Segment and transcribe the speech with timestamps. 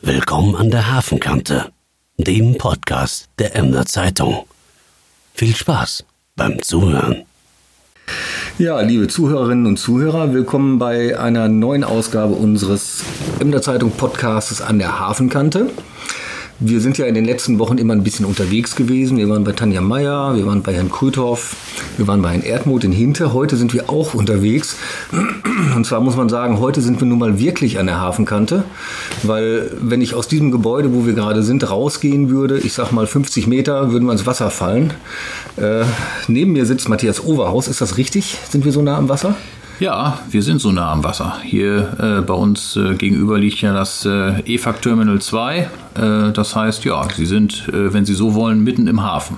[0.00, 1.72] Willkommen an der Hafenkante,
[2.18, 4.46] dem Podcast der Emder Zeitung.
[5.34, 6.04] Viel Spaß
[6.36, 7.24] beim Zuhören.
[8.58, 13.02] Ja, liebe Zuhörerinnen und Zuhörer, willkommen bei einer neuen Ausgabe unseres
[13.40, 15.70] Emder Zeitung Podcasts an der Hafenkante.
[16.60, 19.16] Wir sind ja in den letzten Wochen immer ein bisschen unterwegs gewesen.
[19.16, 21.54] Wir waren bei Tanja Meyer, wir waren bei Herrn Krüthoff,
[21.96, 23.32] wir waren bei Herrn Erdmut in Hinte.
[23.32, 24.74] Heute sind wir auch unterwegs.
[25.76, 28.64] Und zwar muss man sagen, heute sind wir nun mal wirklich an der Hafenkante.
[29.22, 33.06] Weil wenn ich aus diesem Gebäude, wo wir gerade sind, rausgehen würde, ich sag mal
[33.06, 34.92] 50 Meter, würden wir ins Wasser fallen.
[35.58, 35.84] Äh,
[36.26, 37.68] neben mir sitzt Matthias Overhaus.
[37.68, 38.36] Ist das richtig?
[38.50, 39.36] Sind wir so nah am Wasser?
[39.80, 41.36] Ja, wir sind so nah am Wasser.
[41.44, 45.58] Hier äh, bei uns äh, gegenüber liegt ja das äh, EFAC Terminal 2.
[45.58, 45.68] Äh,
[46.32, 49.36] das heißt, ja, Sie sind, äh, wenn Sie so wollen, mitten im Hafen.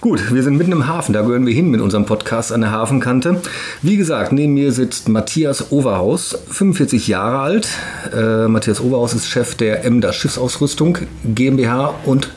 [0.00, 1.12] Gut, wir sind mitten im Hafen.
[1.12, 3.42] Da gehören wir hin mit unserem Podcast an der Hafenkante.
[3.82, 7.68] Wie gesagt, neben mir sitzt Matthias Overhaus, 45 Jahre alt.
[8.16, 12.30] Äh, Matthias Overhaus ist Chef der Emder Schiffsausrüstung GmbH und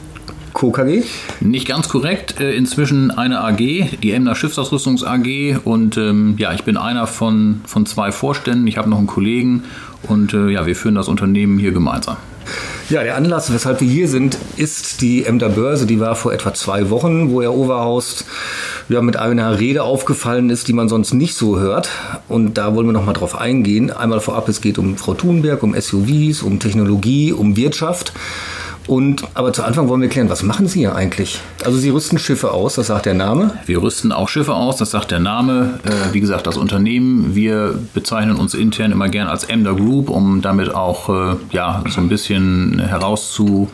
[0.60, 0.72] Co.
[0.72, 1.04] KG?
[1.40, 2.42] Nicht ganz korrekt.
[2.42, 3.56] Äh, inzwischen eine AG,
[4.04, 5.56] die Emner Schiffsausrüstungs AG.
[5.64, 8.68] Und ähm, ja, ich bin einer von, von zwei Vorständen.
[8.68, 9.64] Ich habe noch einen Kollegen.
[10.04, 12.18] Und äh, ja, wir führen das Unternehmen hier gemeinsam.
[12.90, 15.86] Ja, der Anlass, weshalb wir hier sind, ist die Emder Börse.
[15.86, 18.26] Die war vor etwa zwei Wochen, wo Herr Overhaus
[18.90, 21.90] ja, mit einer Rede aufgefallen ist, die man sonst nicht so hört.
[22.28, 23.92] Und da wollen wir noch mal drauf eingehen.
[23.92, 28.12] Einmal vorab, es geht um Frau Thunberg, um SUVs, um Technologie, um Wirtschaft.
[28.90, 31.40] Und, aber zu Anfang wollen wir klären, was machen Sie hier eigentlich?
[31.64, 33.52] Also Sie rüsten Schiffe aus, das sagt der Name.
[33.68, 35.80] Wir rüsten auch Schiffe aus, das sagt der Name.
[35.84, 40.42] Äh, wie gesagt, das Unternehmen, wir bezeichnen uns intern immer gern als Emder Group, um
[40.42, 43.70] damit auch äh, ja, so ein bisschen herauszu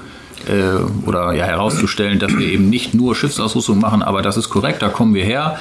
[0.50, 4.82] äh, oder ja, herauszustellen, dass wir eben nicht nur Schiffsausrüstung machen, aber das ist korrekt,
[4.82, 5.58] da kommen wir her.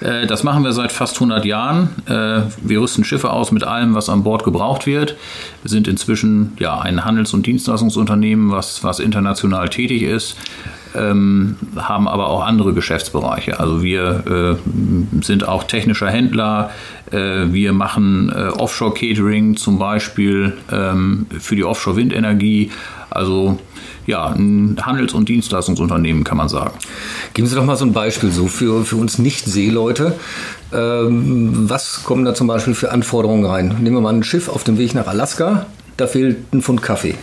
[0.00, 1.90] Äh, das machen wir seit fast 100 Jahren.
[2.06, 5.16] Äh, wir rüsten Schiffe aus mit allem, was an Bord gebraucht wird.
[5.62, 10.36] Wir sind inzwischen ja, ein Handels- und Dienstleistungsunternehmen, was, was international tätig ist.
[10.94, 13.58] Ähm, haben aber auch andere Geschäftsbereiche.
[13.60, 16.70] Also wir äh, sind auch technischer Händler,
[17.10, 22.70] äh, wir machen äh, Offshore-Catering zum Beispiel ähm, für die Offshore-Windenergie.
[23.10, 23.58] Also
[24.06, 26.72] ja, ein Handels- und Dienstleistungsunternehmen, kann man sagen.
[27.34, 30.14] Geben Sie doch mal so ein Beispiel so für, für uns Nicht-Seeleute.
[30.72, 33.76] Ähm, was kommen da zum Beispiel für Anforderungen rein?
[33.80, 35.66] Nehmen wir mal ein Schiff auf dem Weg nach Alaska,
[35.96, 37.14] da fehlt ein Pfund Kaffee.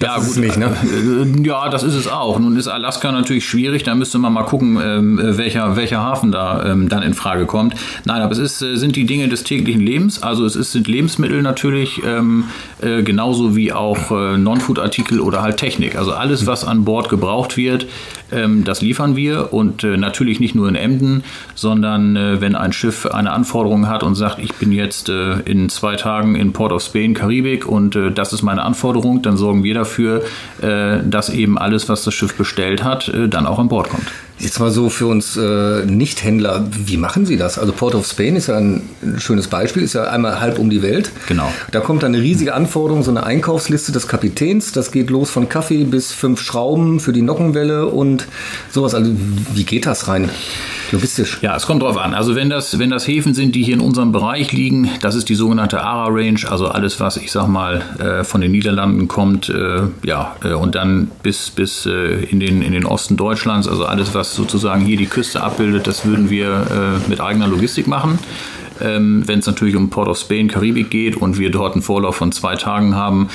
[0.00, 0.66] Das ja, gut, nicht, ne?
[0.66, 2.38] Äh, ja, das ist es auch.
[2.38, 6.64] Nun ist Alaska natürlich schwierig, da müsste man mal gucken, ähm, welcher, welcher Hafen da
[6.64, 7.74] ähm, dann in Frage kommt.
[8.04, 10.22] Nein, aber es ist, äh, sind die Dinge des täglichen Lebens.
[10.22, 12.44] Also es ist, sind Lebensmittel natürlich, ähm,
[12.82, 15.96] äh, genauso wie auch äh, Non-Food-Artikel oder halt Technik.
[15.96, 17.86] Also alles, was an Bord gebraucht wird,
[18.30, 21.24] das liefern wir und äh, natürlich nicht nur in Emden,
[21.54, 25.68] sondern äh, wenn ein Schiff eine Anforderung hat und sagt, ich bin jetzt äh, in
[25.68, 29.74] zwei Tagen in Port of Spain, Karibik und das ist meine Anforderung, dann sorgen wir
[29.74, 30.22] dafür,
[30.60, 34.06] dass eben alles, was das Schiff bestellt hat, dann auch an Bord kommt.
[34.38, 37.58] Jetzt mal so für uns äh, Nicht-Händler, wie machen Sie das?
[37.58, 38.82] Also Port of Spain ist ja ein
[39.18, 41.12] schönes Beispiel, ist ja einmal halb um die Welt.
[41.28, 41.52] Genau.
[41.70, 44.72] Da kommt dann eine riesige Anforderung, so eine Einkaufsliste des Kapitäns.
[44.72, 48.26] Das geht los von Kaffee bis fünf Schrauben für die Nockenwelle und
[48.72, 48.94] sowas.
[48.94, 49.12] Also
[49.54, 50.30] wie geht das rein?
[50.94, 51.38] Logistisch.
[51.42, 52.14] Ja, es kommt drauf an.
[52.14, 55.28] Also wenn das, wenn das Häfen sind, die hier in unserem Bereich liegen, das ist
[55.28, 59.48] die sogenannte ARA Range, also alles, was ich sag mal äh, von den Niederlanden kommt,
[59.48, 63.86] äh, ja, äh, und dann bis, bis äh, in, den, in den Osten Deutschlands, also
[63.86, 68.20] alles, was sozusagen hier die Küste abbildet, das würden wir äh, mit eigener Logistik machen.
[68.80, 72.16] Ähm, wenn es natürlich um Port of Spain, Karibik geht und wir dort einen Vorlauf
[72.16, 73.28] von zwei Tagen haben,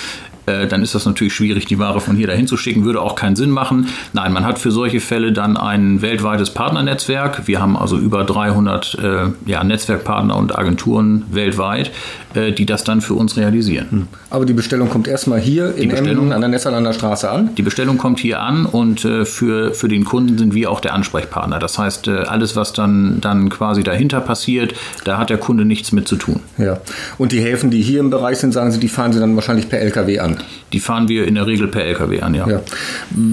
[0.50, 3.16] äh, dann ist das natürlich schwierig, die Ware von hier dahin zu schicken, würde auch
[3.16, 3.88] keinen Sinn machen.
[4.14, 7.48] Nein, man hat für solche Fälle dann ein weltweites Partnernetzwerk.
[7.48, 9.08] Wir haben also über 300 äh,
[9.46, 11.92] ja, Netzwerkpartner und Agenturen weltweit,
[12.34, 13.88] äh, die das dann für uns realisieren.
[13.90, 14.08] Hm.
[14.30, 17.56] Aber die Bestellung kommt erstmal hier in Emden an der Nesserlander Straße an?
[17.56, 20.94] Die Bestellung kommt hier an und äh, für, für den Kunden sind wir auch der
[20.94, 21.60] Ansprechpartner.
[21.60, 24.74] Das heißt, äh, alles, was dann, dann quasi dahinter passiert,
[25.04, 26.40] da hat der Kunde nichts mit zu tun.
[26.58, 26.80] Ja.
[27.18, 29.70] Und die Häfen, die hier im Bereich sind, sagen Sie, die fahren Sie dann wahrscheinlich
[29.70, 30.39] per LKW an?
[30.74, 32.48] Die fahren wir in der Regel per LKW an, ja.
[32.48, 32.62] ja.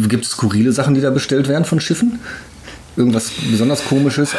[0.08, 2.20] Gibt es skurrile Sachen, die da bestellt werden von Schiffen?
[2.96, 4.34] Irgendwas besonders Komisches?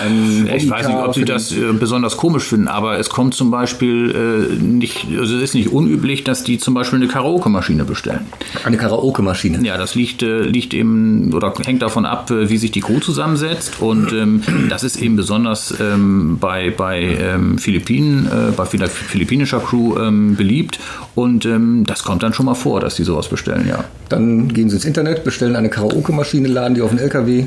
[0.56, 4.50] ich weiß nicht, ob Sie das äh, besonders komisch finden, aber es kommt zum Beispiel
[4.52, 8.28] äh, nicht, also es ist nicht unüblich, dass die zum Beispiel eine Karaoke-Maschine bestellen.
[8.64, 9.64] Eine Karaoke-Maschine?
[9.64, 13.00] Ja, das liegt, äh, liegt eben oder hängt davon ab, äh, wie sich die Crew
[13.00, 19.60] zusammensetzt und ähm, das ist eben besonders ähm, bei, bei ähm, Philippinen, äh, bei philippinischer
[19.60, 20.80] Crew ähm, beliebt
[21.16, 23.84] und ähm, das kommt dann schon mal vor, dass die sowas bestellen, ja.
[24.10, 27.46] Dann gehen Sie ins Internet, bestellen eine Karaoke-Maschine, laden die auf den LKW.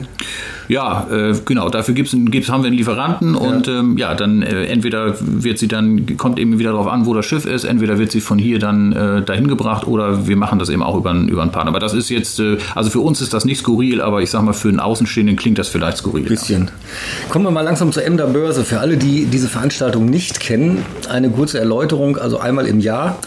[0.70, 1.68] Ja, äh, genau.
[1.68, 5.58] Dafür gibt's, gibt's, haben wir einen Lieferanten und ja, ähm, ja dann äh, entweder wird
[5.58, 8.38] sie dann, kommt eben wieder darauf an, wo das Schiff ist, entweder wird sie von
[8.38, 11.70] hier dann äh, dahin gebracht oder wir machen das eben auch über, über einen Partner.
[11.70, 14.42] Aber das ist jetzt, äh, also für uns ist das nicht skurril, aber ich sag
[14.42, 16.22] mal, für einen Außenstehenden klingt das vielleicht skurril.
[16.22, 16.66] Bisschen.
[16.66, 17.30] Ja.
[17.30, 18.62] Kommen wir mal langsam zur Emder Börse.
[18.62, 22.16] Für alle, die diese Veranstaltung nicht kennen, eine kurze Erläuterung.
[22.16, 23.18] Also einmal im Jahr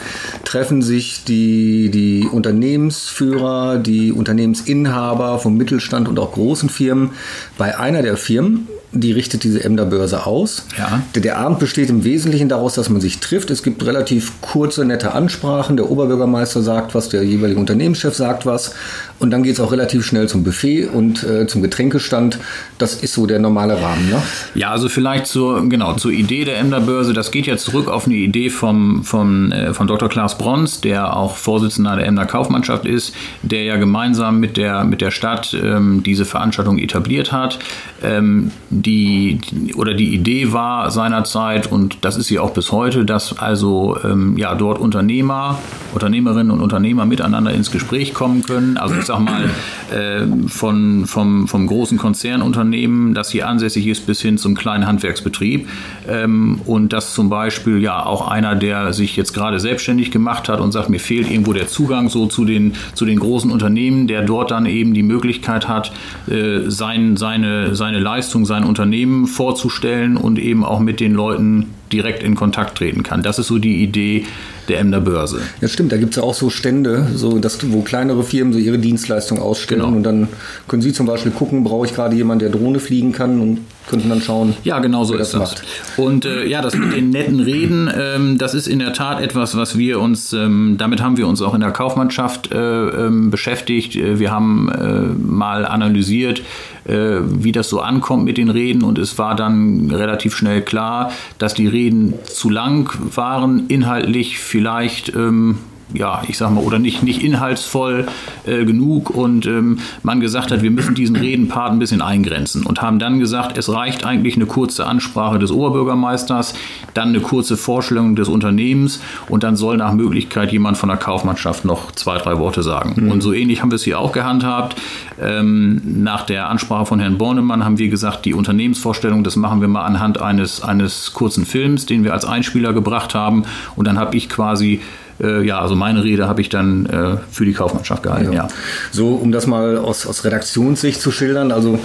[0.46, 7.12] treffen sich die, die Unternehmensführer, die Unternehmensinhaber vom Mittelstand und auch großen Firmen
[7.58, 10.66] bei einer der Firmen die richtet diese Emder Börse aus.
[10.78, 11.02] Ja.
[11.16, 13.50] Der, der, Abend besteht im Wesentlichen daraus, dass man sich trifft.
[13.50, 15.78] Es gibt relativ kurze, nette Ansprachen.
[15.78, 18.74] Der Oberbürgermeister sagt was, der jeweilige Unternehmenschef sagt was.
[19.24, 22.40] Und dann geht es auch relativ schnell zum Buffet und äh, zum Getränkestand.
[22.78, 24.10] Das ist so der normale Rahmen.
[24.10, 24.22] Ne?
[24.54, 27.14] Ja, also vielleicht zur, genau, zur Idee der Emder Börse.
[27.14, 30.10] Das geht jetzt zurück auf eine Idee vom, vom, äh, von Dr.
[30.10, 35.00] Klaas Brons, der auch Vorsitzender der Emder Kaufmannschaft ist, der ja gemeinsam mit der, mit
[35.00, 37.60] der Stadt ähm, diese Veranstaltung etabliert hat.
[38.04, 39.40] Ähm, die,
[39.78, 44.38] oder die Idee war seinerzeit, und das ist sie auch bis heute, dass also ähm,
[44.38, 45.60] ja, dort Unternehmer,
[45.94, 48.76] Unternehmerinnen und Unternehmer miteinander ins Gespräch kommen können.
[48.76, 49.50] Also ich sag mal,
[49.92, 55.68] äh, von, vom, vom großen Konzernunternehmen, das hier ansässig ist, bis hin zum kleinen Handwerksbetrieb.
[56.08, 60.60] Ähm, und dass zum Beispiel ja auch einer, der sich jetzt gerade selbstständig gemacht hat
[60.60, 64.24] und sagt, mir fehlt irgendwo der Zugang so zu den, zu den großen Unternehmen, der
[64.24, 65.92] dort dann eben die Möglichkeit hat,
[66.28, 72.24] äh, sein, seine, seine Leistung, sein Unternehmen vorzustellen und eben auch mit den Leuten direkt
[72.24, 73.22] in Kontakt treten kann.
[73.22, 74.26] Das ist so die Idee
[74.68, 75.42] der Emder Börse.
[75.62, 75.92] Ja, stimmt.
[75.92, 79.40] Da gibt es ja auch so Stände, so dass, wo kleinere Firmen so ihre Dienstleistung
[79.40, 79.82] ausstellen.
[79.82, 79.96] Genau.
[79.96, 80.28] Und dann
[80.68, 84.10] können Sie zum Beispiel gucken, brauche ich gerade jemanden, der Drohne fliegen kann und könnten
[84.10, 84.56] dann schauen.
[84.64, 85.40] Ja, genau so ist das.
[85.40, 85.64] Macht.
[85.98, 89.58] Und äh, ja, das mit den netten Reden, ähm, das ist in der Tat etwas,
[89.58, 93.96] was wir uns, ähm, damit haben wir uns auch in der Kaufmannschaft äh, ähm, beschäftigt.
[93.96, 96.42] Äh, wir haben äh, mal analysiert,
[96.86, 101.12] äh, wie das so ankommt mit den Reden und es war dann relativ schnell klar,
[101.38, 105.58] dass die Reden zu lang waren, inhaltlich vielleicht ähm,
[105.94, 108.08] ja, ich sag mal, oder nicht, nicht inhaltsvoll
[108.46, 112.82] äh, genug und ähm, man gesagt hat, wir müssen diesen Redenpart ein bisschen eingrenzen und
[112.82, 116.56] haben dann gesagt, es reicht eigentlich eine kurze Ansprache des Oberbürgermeisters,
[116.94, 121.66] dann eine kurze Vorstellung des Unternehmens und dann soll nach Möglichkeit jemand von der Kaufmannschaft
[121.66, 123.06] noch zwei, drei Worte sagen.
[123.06, 123.12] Mhm.
[123.12, 124.80] Und so ähnlich haben wir es hier auch gehandhabt.
[125.22, 129.68] Ähm, nach der Ansprache von Herrn Bornemann haben wir gesagt, die Unternehmensvorstellung, das machen wir
[129.68, 133.44] mal anhand eines, eines kurzen Films, den wir als Einspieler gebracht haben
[133.76, 134.82] und dann habe ich quasi
[135.22, 138.44] äh, ja, also meine Rede habe ich dann äh, für die Kaufmannschaft gehalten, ja.
[138.44, 138.48] ja.
[138.92, 141.80] So, um das mal aus, aus Redaktionssicht zu schildern, also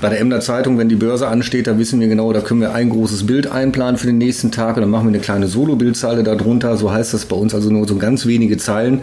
[0.00, 2.74] bei der Emder Zeitung, wenn die Börse ansteht, da wissen wir genau, da können wir
[2.74, 6.22] ein großes Bild einplanen für den nächsten Tag und dann machen wir eine kleine Solo-Bildzeile
[6.22, 9.02] darunter, so heißt das bei uns, also nur so ganz wenige Zeilen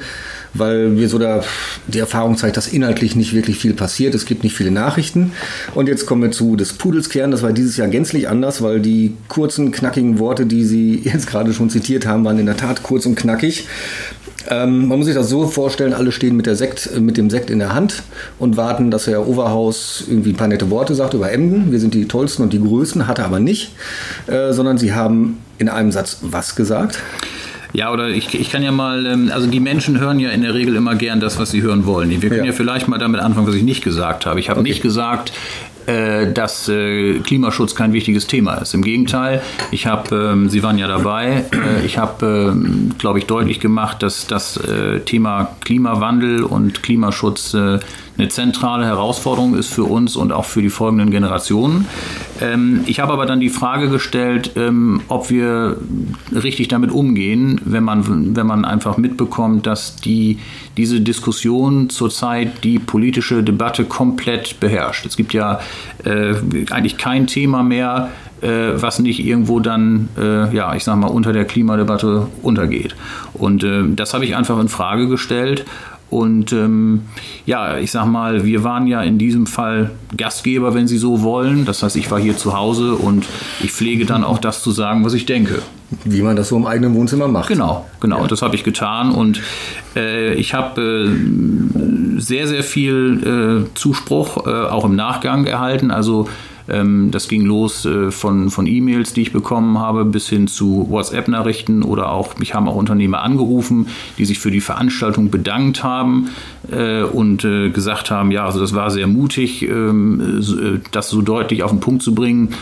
[0.53, 1.43] weil wir so da
[1.87, 4.15] die Erfahrung zeigt, dass inhaltlich nicht wirklich viel passiert.
[4.15, 5.31] Es gibt nicht viele Nachrichten.
[5.73, 7.31] Und jetzt kommen wir zu des Pudels Kern.
[7.31, 11.53] Das war dieses Jahr gänzlich anders, weil die kurzen, knackigen Worte, die Sie jetzt gerade
[11.53, 13.67] schon zitiert haben, waren in der Tat kurz und knackig.
[14.49, 17.49] Ähm, man muss sich das so vorstellen, alle stehen mit, der Sekt, mit dem Sekt
[17.49, 18.01] in der Hand
[18.39, 21.71] und warten, dass Herr Overhaus irgendwie ein paar nette Worte sagt über Emden.
[21.71, 23.71] Wir sind die Tollsten und die Größten, hat er aber nicht,
[24.27, 26.99] äh, sondern sie haben in einem Satz was gesagt.
[27.73, 30.53] Ja, oder ich, ich kann ja mal, ähm, also die Menschen hören ja in der
[30.53, 32.09] Regel immer gern das, was sie hören wollen.
[32.09, 34.39] Wir können ja, ja vielleicht mal damit anfangen, was ich nicht gesagt habe.
[34.39, 34.69] Ich habe okay.
[34.69, 35.31] nicht gesagt,
[35.87, 38.73] äh, dass äh, Klimaschutz kein wichtiges Thema ist.
[38.73, 39.41] Im Gegenteil,
[39.71, 44.03] ich habe, ähm, Sie waren ja dabei, äh, ich habe, ähm, glaube ich, deutlich gemacht,
[44.03, 44.59] dass das
[45.05, 47.55] Thema Klimawandel und Klimaschutz
[48.21, 51.87] eine zentrale Herausforderung ist für uns und auch für die folgenden Generationen.
[52.39, 55.77] Ähm, ich habe aber dann die Frage gestellt, ähm, ob wir
[56.31, 60.37] richtig damit umgehen, wenn man, wenn man einfach mitbekommt, dass die,
[60.77, 65.05] diese Diskussion zurzeit die politische Debatte komplett beherrscht.
[65.05, 65.59] Es gibt ja
[66.05, 66.35] äh,
[66.69, 68.09] eigentlich kein Thema mehr,
[68.41, 72.95] äh, was nicht irgendwo dann, äh, ja, ich sag mal, unter der Klimadebatte untergeht.
[73.33, 75.65] Und äh, das habe ich einfach in Frage gestellt
[76.11, 77.03] und ähm,
[77.45, 81.63] ja, ich sag mal, wir waren ja in diesem Fall Gastgeber, wenn Sie so wollen.
[81.63, 83.25] Das heißt, ich war hier zu Hause und
[83.63, 85.61] ich pflege dann auch das zu sagen, was ich denke.
[86.03, 87.47] Wie man das so im eigenen Wohnzimmer macht.
[87.47, 88.23] Genau, genau.
[88.23, 88.27] Ja.
[88.27, 89.41] Das habe ich getan und
[89.95, 95.91] äh, ich habe äh, sehr, sehr viel äh, Zuspruch äh, auch im Nachgang erhalten.
[95.91, 96.27] Also
[96.71, 100.87] ähm, das ging los äh, von, von E-Mails, die ich bekommen habe, bis hin zu
[100.89, 103.87] WhatsApp-Nachrichten oder auch, mich haben auch Unternehmer angerufen,
[104.17, 106.29] die sich für die Veranstaltung bedankt haben
[106.71, 110.41] äh, und äh, gesagt haben, ja, also das war sehr mutig, ähm,
[110.91, 112.55] das so deutlich auf den Punkt zu bringen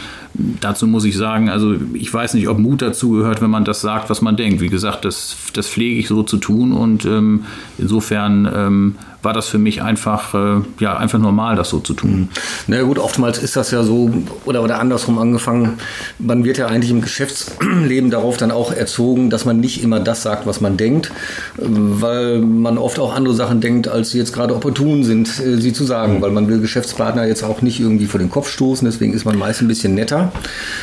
[0.62, 3.82] dazu muss ich sagen, also ich weiß nicht, ob Mut dazu gehört, wenn man das
[3.82, 4.62] sagt, was man denkt.
[4.62, 7.46] Wie gesagt, das, das pflege ich so zu tun und ähm,
[7.78, 12.30] insofern ähm, war das für mich einfach, äh, ja, einfach normal, das so zu tun.
[12.68, 14.12] Na ja, gut, oftmals ist das ja so,
[14.46, 15.74] oder, oder andersrum angefangen,
[16.20, 20.24] man wird ja eigentlich im Geschäftsleben darauf dann auch erzogen, dass man nicht immer das
[20.24, 21.12] sagt, was man denkt,
[21.58, 25.74] weil man oft auch andere Sachen denkt, als sie jetzt gerade opportun sind, äh, sie
[25.74, 29.14] zu sagen, weil man will Geschäftspartner jetzt auch nicht irgendwie vor den Kopf stoßen, deswegen
[29.14, 30.29] ist man meist ein bisschen netter.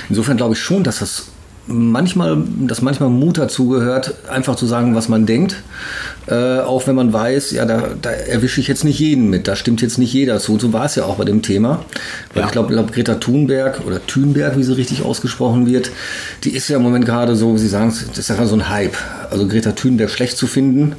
[0.09, 1.27] Insofern glaube ich schon, dass das
[1.67, 5.57] manchmal, dass manchmal Mut dazu gehört, einfach zu sagen, was man denkt.
[6.27, 9.57] Äh, auch wenn man weiß, ja, da, da erwische ich jetzt nicht jeden mit, da
[9.57, 10.53] stimmt jetzt nicht jeder zu.
[10.53, 11.85] Und so war es ja auch bei dem Thema.
[12.33, 12.47] Weil ja.
[12.47, 15.91] ich glaube, glaub, Greta Thunberg oder Thunberg, wie sie richtig ausgesprochen wird,
[16.45, 18.69] die ist ja im Moment gerade so, wie Sie sagen, das ist ja so ein
[18.69, 18.97] Hype.
[19.31, 20.97] Also Greta Thunberg schlecht zu finden,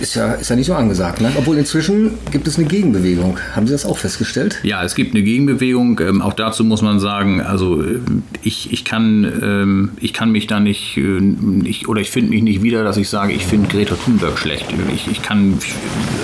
[0.00, 1.20] ist ja, ist ja nicht so angesagt.
[1.20, 1.32] Ne?
[1.36, 3.38] Obwohl inzwischen gibt es eine Gegenbewegung.
[3.54, 4.58] Haben Sie das auch festgestellt?
[4.62, 6.00] Ja, es gibt eine Gegenbewegung.
[6.00, 8.00] Ähm, auch dazu muss man sagen, also äh,
[8.42, 11.20] ich, ich, kann, ähm, ich kann mich da nicht, äh,
[11.64, 14.66] ich, oder ich finde mich nicht wieder, dass ich sage, ich finde Greta Thunberg schlecht.
[14.94, 15.58] Ich, ich kann,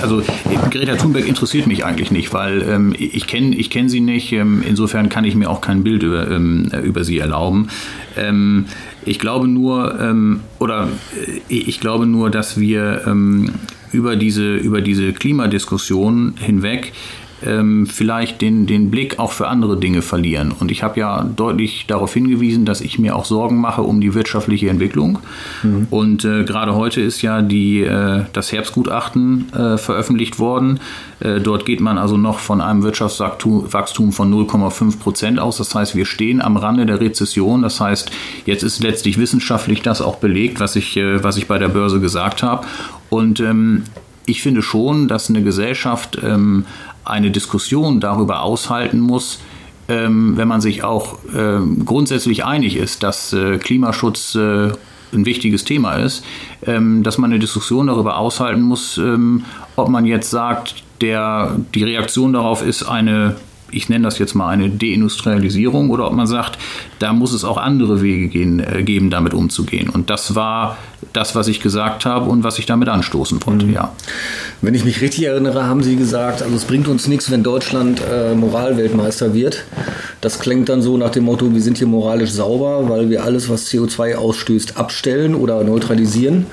[0.02, 0.22] also
[0.70, 4.32] Greta Thunberg interessiert mich eigentlich nicht, weil ähm, ich kenne ich kenn sie nicht.
[4.32, 7.68] Ähm, insofern kann ich mir auch kein Bild über, ähm, über sie erlauben.
[9.06, 13.52] Ich glaube nur, ähm, oder äh, ich glaube nur, dass wir ähm,
[13.92, 16.92] über diese, über diese Klimadiskussion hinweg
[17.44, 20.52] ähm, vielleicht den, den Blick auch für andere Dinge verlieren.
[20.52, 24.14] Und ich habe ja deutlich darauf hingewiesen, dass ich mir auch Sorgen mache um die
[24.14, 25.18] wirtschaftliche Entwicklung.
[25.62, 25.86] Mhm.
[25.90, 30.80] Und äh, gerade heute ist ja die, äh, das Herbstgutachten äh, veröffentlicht worden.
[31.20, 35.58] Äh, dort geht man also noch von einem Wirtschaftswachstum von 0,5 Prozent aus.
[35.58, 37.62] Das heißt, wir stehen am Rande der Rezession.
[37.62, 38.10] Das heißt,
[38.46, 42.00] jetzt ist letztlich wissenschaftlich das auch belegt, was ich, äh, was ich bei der Börse
[42.00, 42.66] gesagt habe.
[43.10, 43.84] Und ähm,
[44.26, 46.64] ich finde schon, dass eine Gesellschaft ähm,
[47.04, 49.40] eine Diskussion darüber aushalten muss,
[49.88, 54.70] ähm, wenn man sich auch ähm, grundsätzlich einig ist, dass äh, Klimaschutz äh,
[55.12, 56.24] ein wichtiges Thema ist,
[56.66, 59.44] ähm, dass man eine Diskussion darüber aushalten muss, ähm,
[59.76, 63.36] ob man jetzt sagt, der, die Reaktion darauf ist eine
[63.74, 66.58] ich nenne das jetzt mal eine Deindustrialisierung oder ob man sagt,
[66.98, 69.88] da muss es auch andere Wege gehen, äh, geben, damit umzugehen.
[69.88, 70.78] Und das war
[71.12, 73.72] das, was ich gesagt habe und was ich damit anstoßen wollte, mhm.
[73.72, 73.92] ja.
[74.62, 78.00] Wenn ich mich richtig erinnere, haben Sie gesagt, also es bringt uns nichts, wenn Deutschland
[78.10, 79.64] äh, Moralweltmeister wird.
[80.20, 83.48] Das klingt dann so nach dem Motto, wir sind hier moralisch sauber, weil wir alles,
[83.48, 86.46] was CO2 ausstößt, abstellen oder neutralisieren.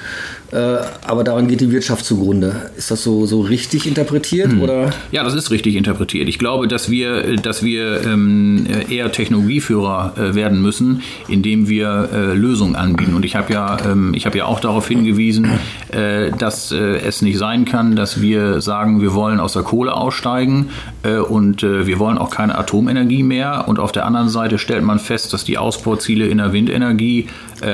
[0.51, 0.77] Äh,
[1.07, 2.69] aber daran geht die Wirtschaft zugrunde.
[2.75, 4.51] Ist das so, so richtig interpretiert?
[4.51, 4.61] Hm.
[4.61, 4.91] Oder?
[5.11, 6.27] Ja, das ist richtig interpretiert.
[6.27, 12.33] Ich glaube, dass wir, dass wir ähm, eher Technologieführer äh, werden müssen, indem wir äh,
[12.33, 13.15] Lösungen anbieten.
[13.15, 15.47] Und ich habe ja, ähm, hab ja auch darauf hingewiesen,
[15.91, 19.93] äh, dass äh, es nicht sein kann, dass wir sagen, wir wollen aus der Kohle
[19.93, 20.69] aussteigen
[21.03, 23.65] äh, und wir wollen auch keine Atomenergie mehr.
[23.67, 27.27] Und auf der anderen Seite stellt man fest, dass die Ausbauziele in der Windenergie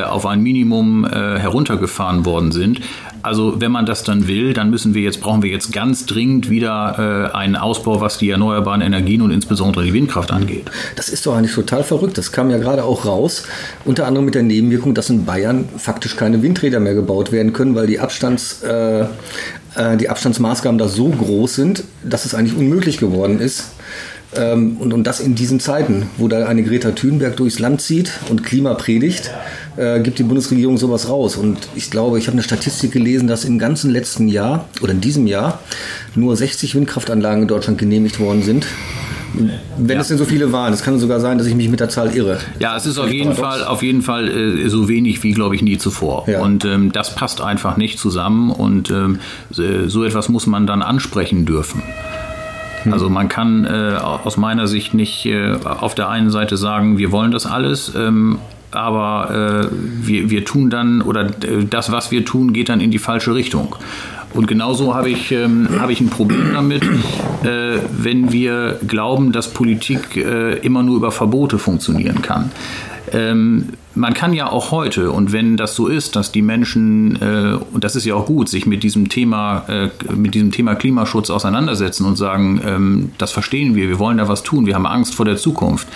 [0.10, 2.82] auf ein Minimum heruntergefahren worden sind sind.
[3.24, 6.50] Also wenn man das dann will, dann müssen wir jetzt, brauchen wir jetzt ganz dringend
[6.50, 10.70] wieder äh, einen Ausbau, was die erneuerbaren Energien und insbesondere die Windkraft angeht.
[10.96, 12.18] Das ist doch eigentlich total verrückt.
[12.18, 13.44] Das kam ja gerade auch raus,
[13.86, 17.76] unter anderem mit der Nebenwirkung, dass in Bayern faktisch keine Windräder mehr gebaut werden können,
[17.76, 22.98] weil die Abstands äh, äh die Abstandsmaßgaben da so groß sind, dass es eigentlich unmöglich
[22.98, 23.72] geworden ist,
[24.34, 28.44] und, und das in diesen Zeiten, wo da eine Greta Thunberg durchs Land zieht und
[28.44, 29.32] Klima predigt,
[29.78, 31.38] äh, gibt die Bundesregierung sowas raus.
[31.38, 35.02] Und ich glaube, ich habe eine Statistik gelesen, dass im ganzen letzten Jahr oder in
[35.02, 35.60] diesem Jahr
[36.16, 38.66] nur 60 Windkraftanlagen in Deutschland genehmigt worden sind.
[39.78, 40.02] Wenn ja.
[40.02, 42.16] es denn so viele waren, es kann sogar sein, dass ich mich mit der Zahl
[42.16, 42.40] irre.
[42.60, 45.62] Ja, es ist auf jeden Fall, auf jeden Fall äh, so wenig wie, glaube ich,
[45.62, 46.28] nie zuvor.
[46.28, 46.42] Ja.
[46.42, 49.20] Und ähm, das passt einfach nicht zusammen und ähm,
[49.50, 51.84] so etwas muss man dann ansprechen dürfen.
[52.84, 52.94] Hm.
[52.94, 57.12] Also man kann äh, aus meiner Sicht nicht äh, auf der einen Seite sagen, wir
[57.12, 58.40] wollen das alles, ähm,
[58.72, 62.92] aber äh, wir, wir tun dann, oder äh, das, was wir tun, geht dann in
[62.92, 63.76] die falsche Richtung.
[64.34, 66.84] Und genauso habe ich, ähm, habe ich ein Problem damit,
[67.44, 72.52] äh, wenn wir glauben, dass Politik äh, immer nur über Verbote funktionieren kann.
[73.14, 77.58] Ähm, man kann ja auch heute, und wenn das so ist, dass die Menschen, äh,
[77.74, 81.30] und das ist ja auch gut, sich mit diesem Thema, äh, mit diesem Thema Klimaschutz
[81.30, 85.16] auseinandersetzen und sagen, ähm, das verstehen wir, wir wollen da was tun, wir haben Angst
[85.16, 85.88] vor der Zukunft.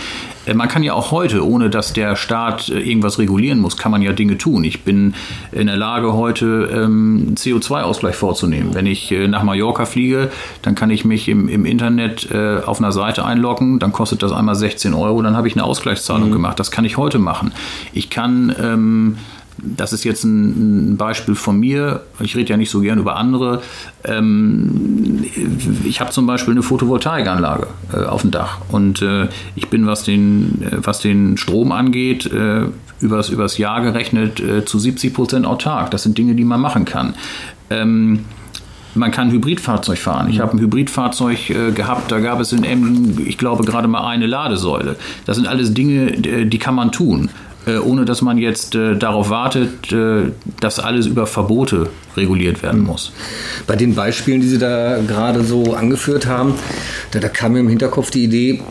[0.51, 3.91] Äh, man kann ja auch heute, ohne dass der Staat äh, irgendwas regulieren muss, kann
[3.91, 4.63] man ja Dinge tun.
[4.63, 5.13] Ich bin
[5.51, 8.73] in der Lage, heute ähm, CO2-Ausgleich vorzunehmen.
[8.73, 10.29] Wenn ich äh, nach Mallorca fliege,
[10.61, 14.31] dann kann ich mich im, im Internet äh, auf einer Seite einloggen, dann kostet das
[14.31, 16.33] einmal 16 Euro, dann habe ich eine Ausgleichszahlung mhm.
[16.33, 16.59] gemacht.
[16.59, 17.51] Das kann ich heute machen.
[17.93, 19.17] Ich kann ähm,
[19.63, 23.61] das ist jetzt ein, Beispiel von mir, ich rede ja nicht so gern über andere.
[24.03, 25.23] Ähm,
[25.83, 30.03] ich habe zum Beispiel eine Photovoltaikanlage äh, auf dem Dach und äh, ich bin, was
[30.03, 32.29] den, äh, was den Strom angeht,
[32.99, 35.91] übers, übers Jahr gerechnet zu 70 Prozent autark.
[35.91, 37.13] Das sind Dinge, die man machen kann.
[37.69, 38.25] Ähm,
[38.93, 40.29] man kann ein Hybridfahrzeug fahren.
[40.29, 44.07] Ich habe ein Hybridfahrzeug äh, gehabt, da gab es in Emden, ich glaube, gerade mal
[44.07, 44.97] eine Ladesäule.
[45.25, 47.29] Das sind alles Dinge, die kann man tun,
[47.65, 52.81] äh, ohne dass man jetzt äh, darauf wartet, äh, dass alles über Verbote reguliert werden
[52.81, 53.11] muss.
[53.67, 56.55] Bei den Beispielen, die Sie da gerade so angeführt haben,
[57.11, 58.61] da, da kam mir im Hinterkopf die Idee,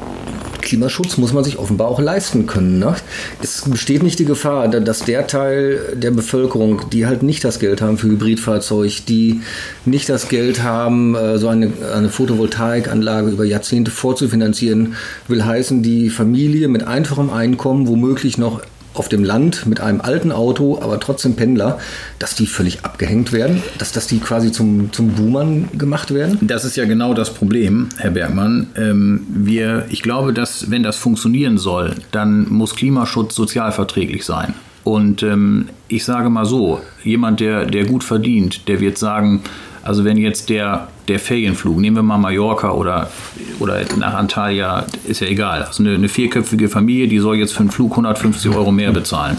[0.60, 2.78] Klimaschutz muss man sich offenbar auch leisten können.
[2.78, 2.94] Ne?
[3.42, 7.80] Es besteht nicht die Gefahr, dass der Teil der Bevölkerung, die halt nicht das Geld
[7.80, 9.40] haben für Hybridfahrzeug, die
[9.84, 14.94] nicht das Geld haben, äh, so eine, eine Photovoltaikanlage über Jahrzehnte vorzufinanzieren,
[15.28, 18.60] will heißen, die Familie mit einfachem Einkommen, womöglich noch
[18.94, 21.78] auf dem Land mit einem alten Auto, aber trotzdem Pendler,
[22.18, 26.38] dass die völlig abgehängt werden, dass, dass die quasi zum, zum Boomern gemacht werden?
[26.40, 28.68] Das ist ja genau das Problem, Herr Bergmann.
[28.76, 34.54] Ähm, wir, ich glaube, dass wenn das funktionieren soll, dann muss Klimaschutz sozialverträglich sein.
[34.82, 39.42] Und ähm, ich sage mal so, jemand, der, der gut verdient, der wird sagen,
[39.82, 43.10] also wenn jetzt der der Ferienflug, nehmen wir mal Mallorca oder,
[43.58, 45.62] oder nach Antalya, ist ja egal.
[45.62, 49.36] Also eine, eine vierköpfige Familie, die soll jetzt für einen Flug 150 Euro mehr bezahlen.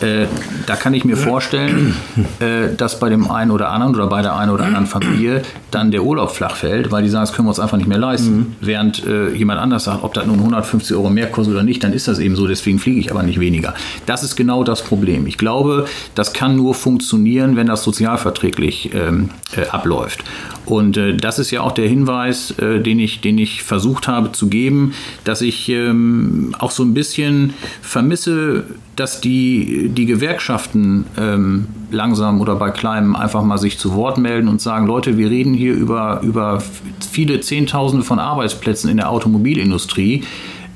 [0.00, 0.26] Äh,
[0.66, 1.94] da kann ich mir vorstellen,
[2.40, 5.90] äh, dass bei dem einen oder anderen oder bei der einen oder anderen Familie dann
[5.90, 8.36] der Urlaub flach fällt, weil die sagen, das können wir uns einfach nicht mehr leisten.
[8.36, 8.56] Mhm.
[8.60, 11.92] Während äh, jemand anders sagt, ob das nun 150 Euro mehr kostet oder nicht, dann
[11.92, 13.74] ist das eben so, deswegen fliege ich aber nicht weniger.
[14.06, 15.26] Das ist genau das Problem.
[15.26, 20.24] Ich glaube, das kann nur funktionieren, wenn das sozialverträglich ähm, äh, abläuft.
[20.66, 24.32] Und äh, das ist ja auch der Hinweis, äh, den, ich, den ich versucht habe
[24.32, 28.64] zu geben, dass ich ähm, auch so ein bisschen vermisse,
[28.96, 34.48] dass die, die Gewerkschaften ähm, langsam oder bei kleinem einfach mal sich zu Wort melden
[34.48, 36.62] und sagen, Leute, wir reden hier über, über
[37.10, 40.22] viele Zehntausende von Arbeitsplätzen in der Automobilindustrie.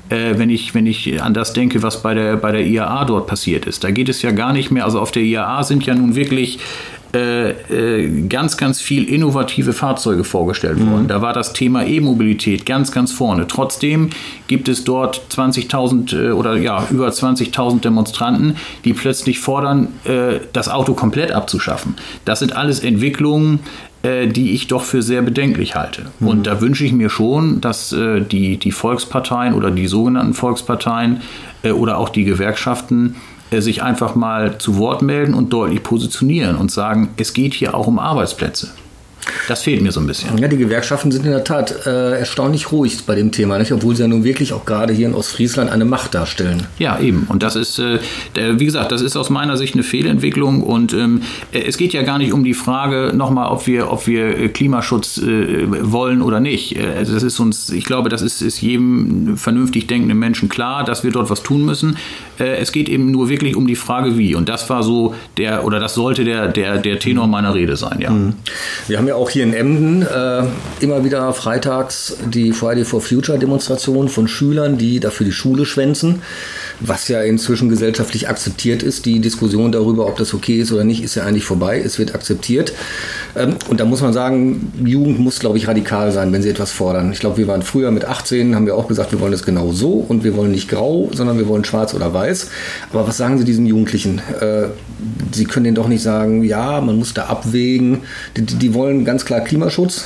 [0.09, 3.27] Äh, wenn, ich, wenn ich an das denke, was bei der, bei der IAA dort
[3.27, 3.83] passiert ist.
[3.83, 6.59] Da geht es ja gar nicht mehr, also auf der IAA sind ja nun wirklich
[7.11, 11.03] ganz, ganz viel innovative Fahrzeuge vorgestellt worden.
[11.03, 11.07] Mhm.
[11.07, 13.47] Da war das Thema E-Mobilität ganz, ganz vorne.
[13.47, 14.11] Trotzdem
[14.47, 20.69] gibt es dort 20.000 äh, oder ja, über 20.000 Demonstranten, die plötzlich fordern, äh, das
[20.69, 21.95] Auto komplett abzuschaffen.
[22.25, 23.61] Das sind alles Entwicklungen,
[24.03, 26.11] äh, die ich doch für sehr bedenklich halte.
[26.19, 26.27] Mhm.
[26.27, 31.21] Und da wünsche ich mir schon, dass äh, die, die Volksparteien oder die sogenannten Volksparteien
[31.61, 36.71] oder auch die Gewerkschaften äh, sich einfach mal zu Wort melden und deutlich positionieren und
[36.71, 38.69] sagen, es geht hier auch um Arbeitsplätze.
[39.47, 40.37] Das fehlt mir so ein bisschen.
[40.37, 43.71] Ja, die Gewerkschaften sind in der Tat äh, erstaunlich ruhig bei dem Thema, nicht?
[43.71, 46.67] obwohl sie ja nun wirklich auch gerade hier in Ostfriesland eine Macht darstellen.
[46.77, 47.25] Ja, eben.
[47.29, 47.99] Und das ist, äh,
[48.35, 50.63] wie gesagt, das ist aus meiner Sicht eine Fehlentwicklung.
[50.63, 54.07] Und ähm, äh, es geht ja gar nicht um die Frage nochmal, ob wir, ob
[54.07, 56.77] wir äh, Klimaschutz äh, wollen oder nicht.
[56.79, 61.03] Also das ist uns, ich glaube, das ist, ist jedem vernünftig denkenden Menschen klar, dass
[61.03, 61.97] wir dort was tun müssen.
[62.37, 64.35] es geht eben nur wirklich um die Frage, wie.
[64.35, 67.99] Und das war so der, oder das sollte der, der, der Tenor meiner Rede sein,
[67.99, 68.11] ja.
[68.11, 68.33] Mhm.
[68.87, 70.43] Wir haben ja auch hier in Emden äh,
[70.79, 76.21] immer wieder freitags die Friday for Future Demonstration von Schülern, die dafür die Schule schwänzen,
[76.79, 79.05] was ja inzwischen gesellschaftlich akzeptiert ist.
[79.05, 81.81] Die Diskussion darüber, ob das okay ist oder nicht, ist ja eigentlich vorbei.
[81.83, 82.73] Es wird akzeptiert.
[83.35, 86.71] Ähm, und da muss man sagen, Jugend muss, glaube ich, radikal sein, wenn sie etwas
[86.71, 87.11] fordern.
[87.11, 89.71] Ich glaube, wir waren früher mit 18, haben wir auch gesagt, wir wollen es genau
[89.71, 92.49] so und wir wollen nicht grau, sondern wir wollen schwarz oder weiß.
[92.91, 94.21] Aber was sagen Sie diesen Jugendlichen?
[94.39, 94.67] Äh,
[95.31, 97.99] sie können denen doch nicht sagen, ja, man muss da abwägen.
[98.37, 100.05] Die, die wollen ganz klar Klimaschutz.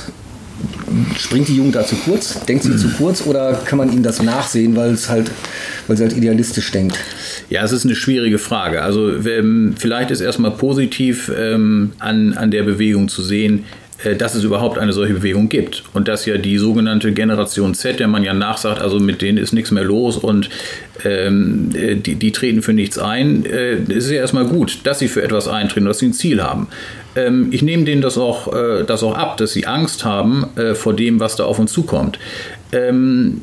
[1.18, 2.44] Springt die Jugend da zu kurz?
[2.46, 5.30] Denkt sie zu kurz oder kann man ihnen das nachsehen, weil es halt,
[5.86, 6.98] weil sie halt idealistisch denkt?
[7.50, 8.82] Ja, es ist eine schwierige Frage.
[8.82, 13.64] Also ähm, vielleicht ist erstmal positiv ähm, an, an der Bewegung zu sehen,
[14.16, 18.08] dass es überhaupt eine solche Bewegung gibt und dass ja die sogenannte Generation Z, der
[18.08, 20.50] man ja nachsagt, also mit denen ist nichts mehr los und
[21.04, 25.08] ähm, äh, die, die treten für nichts ein, äh, ist ja erstmal gut, dass sie
[25.08, 26.68] für etwas eintreten, dass sie ein Ziel haben.
[27.16, 30.74] Ähm, ich nehme denen das auch, äh, das auch ab, dass sie Angst haben äh,
[30.74, 32.18] vor dem, was da auf uns zukommt.
[32.72, 33.42] Ähm,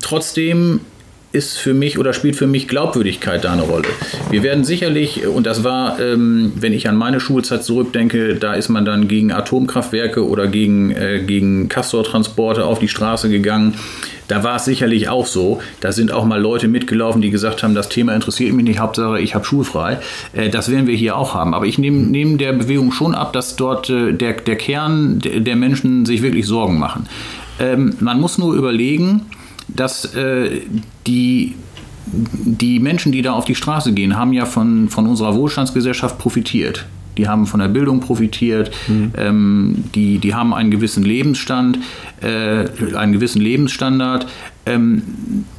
[0.00, 0.80] trotzdem
[1.30, 3.88] ist für mich oder spielt für mich Glaubwürdigkeit da eine Rolle.
[4.30, 8.70] Wir werden sicherlich, und das war, ähm, wenn ich an meine Schulzeit zurückdenke, da ist
[8.70, 13.74] man dann gegen Atomkraftwerke oder gegen, äh, gegen Castortransporte auf die Straße gegangen.
[14.28, 15.60] Da war es sicherlich auch so.
[15.80, 19.20] Da sind auch mal Leute mitgelaufen, die gesagt haben, das Thema interessiert mich nicht, Hauptsache
[19.20, 19.98] ich habe schulfrei.
[20.32, 21.52] Äh, das werden wir hier auch haben.
[21.52, 25.56] Aber ich nehme nehm der Bewegung schon ab, dass dort äh, der, der Kern der
[25.56, 27.06] Menschen sich wirklich Sorgen machen.
[27.60, 29.26] Ähm, man muss nur überlegen,
[29.78, 30.62] dass äh,
[31.06, 31.54] die
[32.10, 36.86] die Menschen, die da auf die Straße gehen, haben ja von, von unserer Wohlstandsgesellschaft profitiert.
[37.18, 39.12] Die haben von der Bildung profitiert, mhm.
[39.16, 41.80] ähm, die, die haben einen gewissen Lebensstand,
[42.22, 44.26] äh, einen gewissen Lebensstandard.
[44.66, 45.02] Ähm,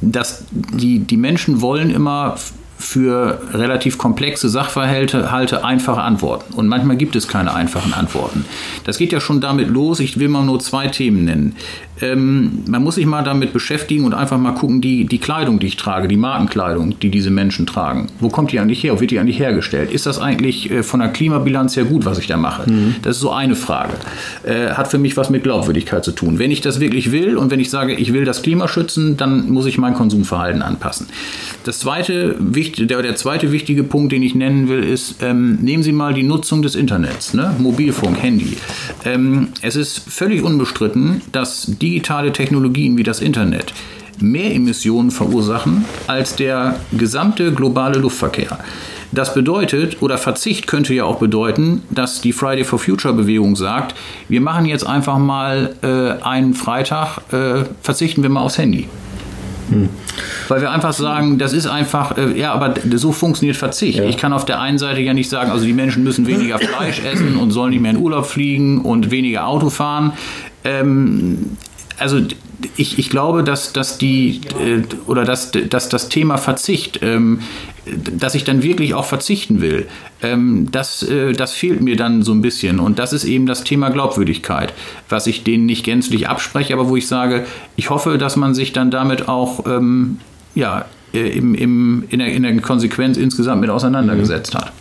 [0.00, 2.36] dass die, die Menschen wollen immer
[2.80, 6.54] für relativ komplexe Sachverhalte halte einfache Antworten.
[6.54, 8.44] Und manchmal gibt es keine einfachen Antworten.
[8.84, 11.56] Das geht ja schon damit los, ich will mal nur zwei Themen nennen.
[12.02, 15.66] Ähm, man muss sich mal damit beschäftigen und einfach mal gucken, die, die Kleidung, die
[15.66, 18.08] ich trage, die Markenkleidung, die diese Menschen tragen.
[18.20, 18.94] Wo kommt die eigentlich her?
[18.94, 19.90] Wo wird die eigentlich hergestellt?
[19.90, 22.70] Ist das eigentlich äh, von der Klimabilanz her gut, was ich da mache?
[22.70, 22.96] Mhm.
[23.02, 23.92] Das ist so eine Frage.
[24.44, 26.38] Äh, hat für mich was mit Glaubwürdigkeit zu tun.
[26.38, 29.50] Wenn ich das wirklich will und wenn ich sage, ich will das Klima schützen, dann
[29.50, 31.06] muss ich mein Konsumverhalten anpassen.
[31.64, 32.36] Das zweite,
[32.76, 36.22] der, der zweite wichtige Punkt, den ich nennen will, ist, ähm, nehmen Sie mal die
[36.22, 37.54] Nutzung des Internets, ne?
[37.58, 38.56] Mobilfunk, Handy.
[39.04, 43.72] Ähm, es ist völlig unbestritten, dass digitale Technologien wie das Internet
[44.20, 48.58] mehr Emissionen verursachen als der gesamte globale Luftverkehr.
[49.12, 53.96] Das bedeutet, oder Verzicht könnte ja auch bedeuten, dass die Friday for Future Bewegung sagt,
[54.28, 58.88] wir machen jetzt einfach mal äh, einen Freitag, äh, verzichten wir mal aufs Handy.
[59.70, 59.88] Hm.
[60.48, 63.98] Weil wir einfach sagen, das ist einfach, äh, ja, aber so funktioniert Verzicht.
[63.98, 64.04] Ja.
[64.04, 67.00] Ich kann auf der einen Seite ja nicht sagen, also die Menschen müssen weniger Fleisch
[67.04, 70.12] essen und sollen nicht mehr in Urlaub fliegen und weniger Auto fahren.
[70.64, 71.56] Ähm,
[71.98, 72.20] also
[72.76, 77.40] ich, ich glaube, dass, dass die äh, oder dass, dass das Thema Verzicht, ähm,
[77.86, 79.86] dass ich dann wirklich auch verzichten will,
[80.22, 82.78] ähm, das, äh, das fehlt mir dann so ein bisschen.
[82.78, 84.72] Und das ist eben das Thema Glaubwürdigkeit,
[85.08, 88.72] was ich denen nicht gänzlich abspreche, aber wo ich sage, ich hoffe, dass man sich
[88.72, 90.18] dann damit auch ähm,
[90.54, 94.72] ja, äh, im, im, in, der, in der Konsequenz insgesamt mit auseinandergesetzt hat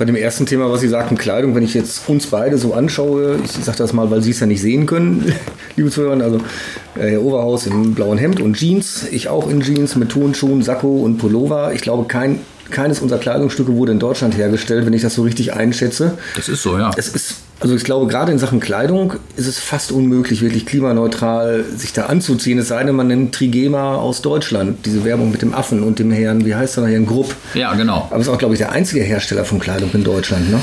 [0.00, 3.38] bei dem ersten Thema, was Sie sagten, Kleidung, wenn ich jetzt uns beide so anschaue,
[3.44, 5.30] ich sage das mal, weil Sie es ja nicht sehen können,
[5.76, 6.38] liebe Zuhörer, also
[6.96, 11.02] äh, Herr Oberhaus im blauen Hemd und Jeans, ich auch in Jeans mit Turnschuhen, Sakko
[11.02, 11.74] und Pullover.
[11.74, 15.52] Ich glaube, kein, keines unserer Kleidungsstücke wurde in Deutschland hergestellt, wenn ich das so richtig
[15.52, 16.16] einschätze.
[16.34, 16.90] Das ist so, ja.
[16.96, 21.64] Es ist also ich glaube, gerade in Sachen Kleidung ist es fast unmöglich, wirklich klimaneutral
[21.76, 22.58] sich da anzuziehen.
[22.58, 26.10] Es sei denn, man nimmt Trigema aus Deutschland, diese Werbung mit dem Affen und dem
[26.10, 27.36] Herrn, wie heißt der, Herrn Grupp.
[27.54, 28.06] Ja, genau.
[28.10, 30.60] Aber es ist auch, glaube ich, der einzige Hersteller von Kleidung in Deutschland, ne?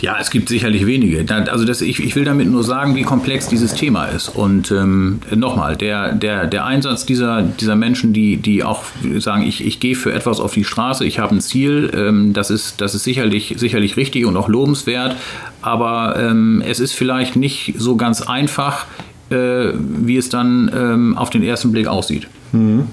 [0.00, 1.24] Ja, es gibt sicherlich wenige.
[1.50, 4.28] Also das, ich, ich will damit nur sagen, wie komplex dieses Thema ist.
[4.28, 8.84] Und ähm, nochmal, der, der, der Einsatz dieser, dieser Menschen, die, die auch
[9.18, 12.50] sagen, ich, ich gehe für etwas auf die Straße, ich habe ein Ziel, ähm, das
[12.50, 15.16] ist, das ist sicherlich, sicherlich richtig und auch lobenswert.
[15.62, 18.86] Aber ähm, es ist vielleicht nicht so ganz einfach,
[19.30, 22.26] äh, wie es dann ähm, auf den ersten Blick aussieht.
[22.52, 22.88] Mhm.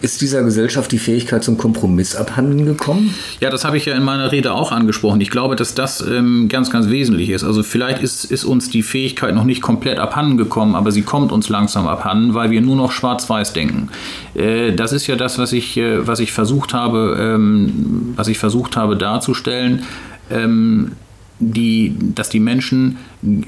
[0.00, 3.14] Ist dieser Gesellschaft die Fähigkeit zum Kompromiss abhanden gekommen?
[3.40, 5.20] Ja, das habe ich ja in meiner Rede auch angesprochen.
[5.20, 7.42] Ich glaube, dass das ähm, ganz, ganz wesentlich ist.
[7.42, 11.32] Also vielleicht ist, ist uns die Fähigkeit noch nicht komplett abhanden gekommen, aber sie kommt
[11.32, 13.88] uns langsam abhanden, weil wir nur noch schwarz-weiß denken.
[14.34, 18.38] Äh, das ist ja das, was ich, äh, was ich versucht habe, ähm, was ich
[18.38, 19.82] versucht habe darzustellen.
[20.30, 20.92] Ähm,
[21.40, 22.98] die, dass die Menschen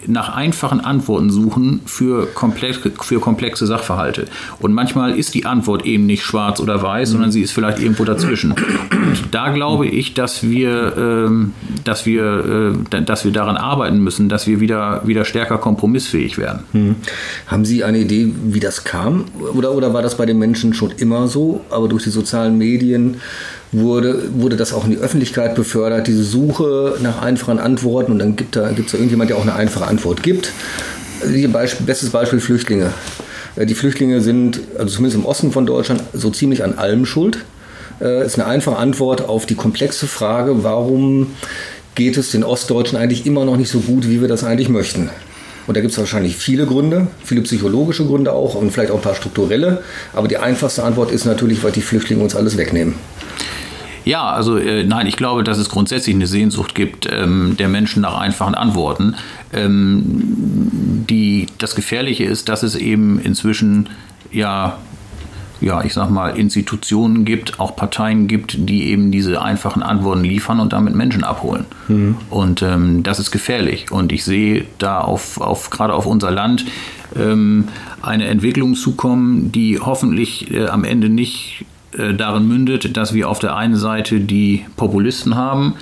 [0.06, 4.26] nach einfachen Antworten suchen für, komplex, für komplexe Sachverhalte.
[4.58, 7.12] Und manchmal ist die Antwort eben nicht schwarz oder weiß, mhm.
[7.12, 8.52] sondern sie ist vielleicht irgendwo dazwischen.
[8.52, 11.52] Und da glaube ich, dass wir, ähm,
[11.84, 16.60] dass wir, äh, dass wir daran arbeiten müssen, dass wir wieder, wieder stärker kompromissfähig werden.
[16.72, 16.96] Mhm.
[17.46, 19.24] Haben Sie eine Idee, wie das kam?
[19.54, 23.16] Oder, oder war das bei den Menschen schon immer so, aber durch die sozialen Medien
[23.72, 28.36] wurde, wurde das auch in die Öffentlichkeit befördert, diese Suche nach einfachen Antworten und dann
[28.36, 30.52] gibt es da, da irgendjemand, der auch eine einfache Antwort gibt.
[31.52, 32.92] Beispiel, bestes Beispiel Flüchtlinge.
[33.56, 37.44] Äh, die Flüchtlinge sind, also zumindest im Osten von Deutschland, so ziemlich an allem schuld.
[37.98, 41.28] Das äh, ist eine einfache Antwort auf die komplexe Frage, warum
[41.94, 45.10] geht es den Ostdeutschen eigentlich immer noch nicht so gut, wie wir das eigentlich möchten.
[45.66, 49.02] Und da gibt es wahrscheinlich viele Gründe, viele psychologische Gründe auch und vielleicht auch ein
[49.02, 49.82] paar strukturelle.
[50.14, 52.94] Aber die einfachste Antwort ist natürlich, weil die Flüchtlinge uns alles wegnehmen.
[54.04, 58.02] Ja, also äh, nein, ich glaube, dass es grundsätzlich eine Sehnsucht gibt ähm, der Menschen
[58.02, 59.14] nach einfachen Antworten.
[59.52, 60.02] Ähm,
[61.08, 63.88] die, das Gefährliche ist, dass es eben inzwischen
[64.32, 64.78] ja
[65.60, 70.58] ja, ich sag mal, Institutionen gibt, auch Parteien gibt, die eben diese einfachen Antworten liefern
[70.58, 71.66] und damit Menschen abholen.
[71.88, 72.16] Mhm.
[72.30, 73.90] Und ähm, das ist gefährlich.
[73.90, 76.64] Und ich sehe da auf, auf gerade auf unser Land
[77.14, 77.68] ähm,
[78.00, 83.38] eine Entwicklung zukommen, die hoffentlich äh, am Ende nicht äh, darin mündet, dass wir auf
[83.38, 85.74] der einen Seite die Populisten haben,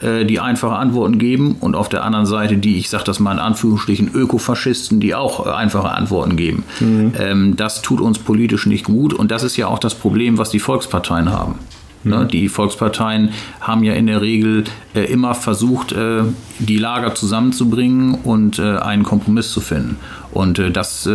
[0.00, 3.32] äh, die einfache Antworten geben und auf der anderen Seite die, ich sage das mal
[3.32, 6.64] in Anführungsstrichen, Ökofaschisten, die auch einfache Antworten geben.
[6.80, 7.12] Mhm.
[7.18, 10.50] Ähm, das tut uns politisch nicht gut und das ist ja auch das Problem, was
[10.50, 11.56] die Volksparteien haben.
[12.04, 12.28] Ne, mhm.
[12.28, 16.22] Die Volksparteien haben ja in der Regel äh, immer versucht, äh,
[16.60, 19.96] die Lager zusammenzubringen und äh, einen Kompromiss zu finden.
[20.30, 21.08] Und das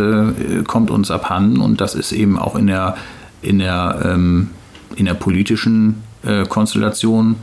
[0.66, 2.96] kommt uns abhanden und das ist eben auch in der
[3.44, 4.50] in der, ähm,
[4.96, 7.36] in der politischen äh, Konstellation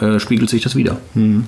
[0.00, 0.98] äh, spiegelt sich das wieder.
[1.14, 1.44] Mhm.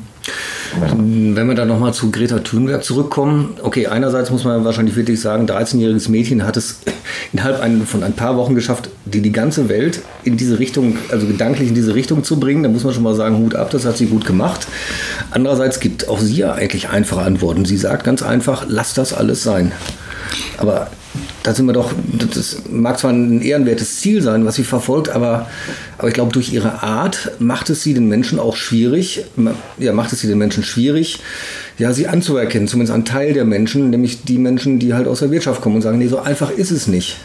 [1.07, 5.47] Wenn wir dann nochmal zu Greta Thunberg zurückkommen, okay, einerseits muss man wahrscheinlich wirklich sagen,
[5.47, 6.81] 13-jähriges Mädchen hat es
[7.33, 11.69] innerhalb von ein paar Wochen geschafft, die, die ganze Welt in diese Richtung, also gedanklich
[11.69, 12.63] in diese Richtung zu bringen.
[12.63, 14.67] Da muss man schon mal sagen, Hut ab, das hat sie gut gemacht.
[15.31, 17.65] Andererseits gibt auch sie ja eigentlich einfache Antworten.
[17.65, 19.73] Sie sagt ganz einfach, lass das alles sein.
[20.61, 20.89] Aber
[21.43, 21.91] da sind wir doch,
[22.35, 25.49] das mag zwar ein ehrenwertes Ziel sein, was sie verfolgt, aber,
[25.97, 29.25] aber ich glaube, durch ihre Art macht es sie den Menschen auch schwierig,
[29.79, 31.21] ja, macht es sie den Menschen schwierig,
[31.79, 35.31] ja, sie anzuerkennen, zumindest ein Teil der Menschen, nämlich die Menschen, die halt aus der
[35.31, 37.17] Wirtschaft kommen und sagen, nee, so einfach ist es nicht.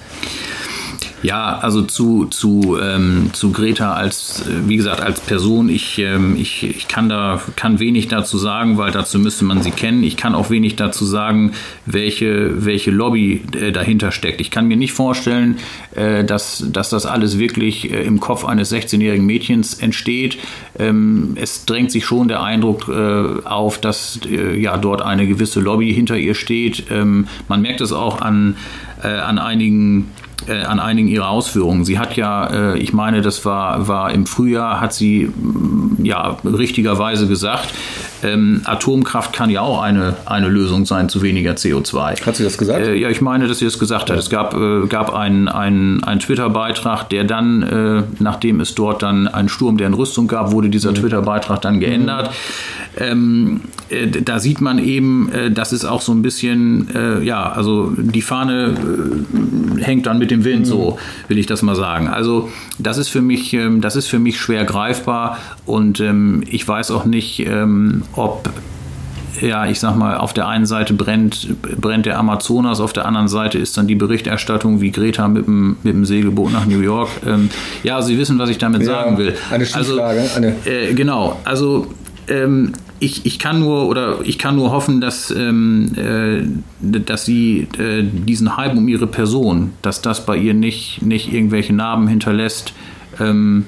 [1.25, 6.35] Ja, also zu, zu, ähm, zu Greta als, äh, wie gesagt, als Person, ich, ähm,
[6.37, 10.03] ich, ich kann da kann wenig dazu sagen, weil dazu müsste man sie kennen.
[10.03, 11.53] Ich kann auch wenig dazu sagen,
[11.87, 14.39] welche, welche Lobby äh, dahinter steckt.
[14.39, 15.57] Ich kann mir nicht vorstellen,
[15.95, 20.37] äh, dass, dass das alles wirklich äh, im Kopf eines 16-jährigen Mädchens entsteht.
[20.77, 25.59] Ähm, es drängt sich schon der Eindruck äh, auf, dass äh, ja dort eine gewisse
[25.59, 26.83] Lobby hinter ihr steht.
[26.91, 28.57] Ähm, man merkt es auch an,
[29.01, 30.09] an einigen
[30.47, 31.85] an einigen ihrer Ausführungen.
[31.85, 36.37] Sie hat ja, äh, ich meine, das war, war im Frühjahr, hat sie mm, ja
[36.43, 37.73] richtigerweise gesagt,
[38.23, 42.25] ähm, Atomkraft kann ja auch eine, eine Lösung sein zu weniger CO2.
[42.25, 42.85] Hat sie das gesagt?
[42.85, 44.17] Äh, ja, ich meine, dass sie das gesagt hat.
[44.17, 49.27] Es gab, äh, gab einen, einen, einen Twitter-Beitrag, der dann, äh, nachdem es dort dann
[49.27, 50.95] einen Sturm der Entrüstung gab, wurde dieser mhm.
[50.95, 52.29] Twitter-Beitrag dann geändert.
[52.29, 52.84] Mhm.
[52.97, 57.51] Ähm, äh, da sieht man eben, äh, das ist auch so ein bisschen, äh, ja,
[57.51, 58.75] also die Fahne
[59.79, 60.65] hängt dann mit dem Wind, mhm.
[60.65, 62.07] so will ich das mal sagen.
[62.07, 66.67] Also das ist für mich, ähm, das ist für mich schwer greifbar und ähm, ich
[66.67, 68.49] weiß auch nicht, ähm, ob
[69.41, 73.27] ja, ich sag mal, auf der einen Seite brennt, brennt der Amazonas, auf der anderen
[73.27, 77.09] Seite ist dann die Berichterstattung wie Greta mit dem, mit dem Segelboot nach New York.
[77.27, 77.49] Ähm,
[77.83, 79.35] ja, Sie wissen, was ich damit ja, sagen will.
[79.51, 80.21] Eine Schieflage.
[80.21, 81.87] Also, eine äh, genau, also
[82.27, 86.43] ähm, ich, ich kann nur oder ich kann nur hoffen, dass, ähm, äh,
[86.99, 91.73] dass sie äh, diesen Hype um ihre Person, dass das bei ihr nicht, nicht irgendwelche
[91.73, 92.73] Narben hinterlässt.
[93.19, 93.65] Ähm,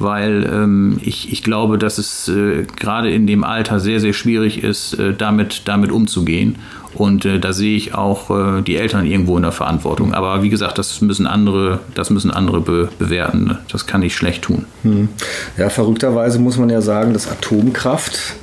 [0.00, 4.64] weil ähm, ich, ich glaube, dass es äh, gerade in dem Alter sehr, sehr schwierig
[4.64, 6.56] ist, äh, damit, damit umzugehen.
[6.94, 10.12] Und äh, da sehe ich auch äh, die Eltern irgendwo in der Verantwortung.
[10.12, 13.58] Aber wie gesagt, das müssen andere, das müssen andere be bewerten.
[13.70, 14.64] Das kann ich schlecht tun.
[14.82, 15.08] Hm.
[15.56, 18.36] Ja, verrückterweise muss man ja sagen, dass Atomkraft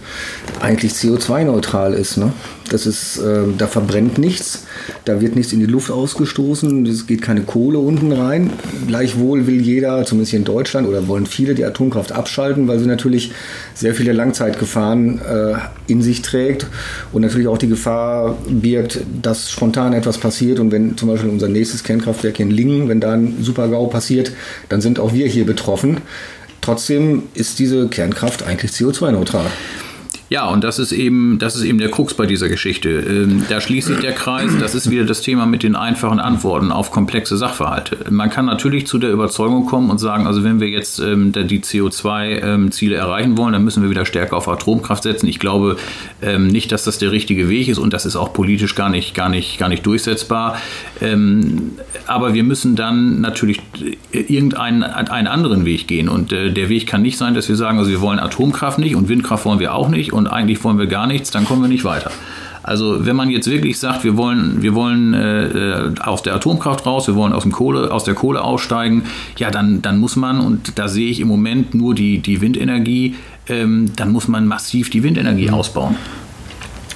[0.60, 2.18] eigentlich CO2-neutral ist.
[2.18, 2.32] Ne?
[2.70, 4.66] Das ist, äh, da verbrennt nichts,
[5.06, 8.52] da wird nichts in die Luft ausgestoßen, es geht keine Kohle unten rein.
[8.88, 12.88] Gleichwohl will jeder, zumindest hier in Deutschland, oder wollen viele die Atomkraft abschalten, weil sie
[12.88, 13.32] natürlich
[13.74, 15.54] sehr viele Langzeitgefahren äh,
[15.88, 16.68] in sich trägt
[17.14, 20.60] und natürlich auch die Gefahr birgt, dass spontan etwas passiert.
[20.60, 24.32] Und wenn zum Beispiel unser nächstes Kernkraftwerk in Lingen, wenn da ein Super-GAU passiert,
[24.70, 26.02] dann sind auch wir hier betroffen.
[26.62, 29.46] Trotzdem ist diese Kernkraft eigentlich CO2-neutral.
[30.30, 32.90] Ja, und das ist eben, das ist eben der Krux bei dieser Geschichte.
[32.90, 34.52] Ähm, da schließt sich der Kreis.
[34.60, 37.98] Das ist wieder das Thema mit den einfachen Antworten auf komplexe Sachverhalte.
[38.10, 41.62] Man kann natürlich zu der Überzeugung kommen und sagen, also wenn wir jetzt ähm, die
[41.62, 45.28] CO2-Ziele ähm, erreichen wollen, dann müssen wir wieder stärker auf Atomkraft setzen.
[45.28, 45.78] Ich glaube
[46.22, 49.14] ähm, nicht, dass das der richtige Weg ist und das ist auch politisch gar nicht,
[49.14, 50.58] gar nicht, gar nicht durchsetzbar.
[51.00, 51.72] Ähm,
[52.06, 53.62] aber wir müssen dann natürlich
[54.12, 56.10] irgendeinen einen anderen Weg gehen.
[56.10, 58.96] Und äh, der Weg kann nicht sein, dass wir sagen, also wir wollen Atomkraft nicht
[58.96, 61.70] und Windkraft wollen wir auch nicht und eigentlich wollen wir gar nichts, dann kommen wir
[61.70, 62.12] nicht weiter.
[62.68, 67.08] Also wenn man jetzt wirklich sagt, wir wollen, wir wollen äh, aus der Atomkraft raus,
[67.08, 69.04] wir wollen aus, dem Kohle, aus der Kohle aussteigen,
[69.38, 73.16] ja, dann, dann muss man, und da sehe ich im Moment nur die, die Windenergie,
[73.48, 75.54] ähm, dann muss man massiv die Windenergie mhm.
[75.54, 75.96] ausbauen.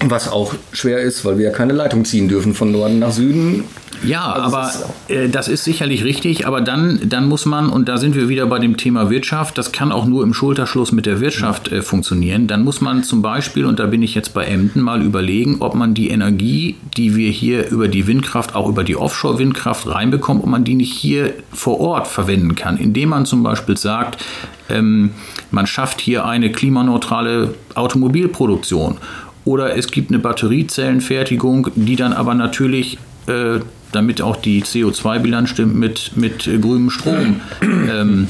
[0.04, 3.64] Was auch schwer ist, weil wir ja keine Leitung ziehen dürfen von Norden nach Süden.
[4.04, 4.72] Ja, also aber
[5.08, 8.46] äh, das ist sicherlich richtig, aber dann, dann muss man, und da sind wir wieder
[8.48, 12.48] bei dem Thema Wirtschaft, das kann auch nur im Schulterschluss mit der Wirtschaft äh, funktionieren.
[12.48, 15.76] Dann muss man zum Beispiel, und da bin ich jetzt bei Emden, mal überlegen, ob
[15.76, 20.50] man die Energie, die wir hier über die Windkraft, auch über die Offshore-Windkraft reinbekommt, ob
[20.50, 24.24] man die nicht hier vor Ort verwenden kann, indem man zum Beispiel sagt,
[24.70, 25.12] ähm,
[25.52, 28.98] man schafft hier eine klimaneutrale Automobilproduktion.
[29.44, 33.60] Oder es gibt eine Batteriezellenfertigung, die dann aber natürlich äh,
[33.92, 38.28] damit auch die CO2-Bilanz stimmt, mit, mit grünem Strom ähm,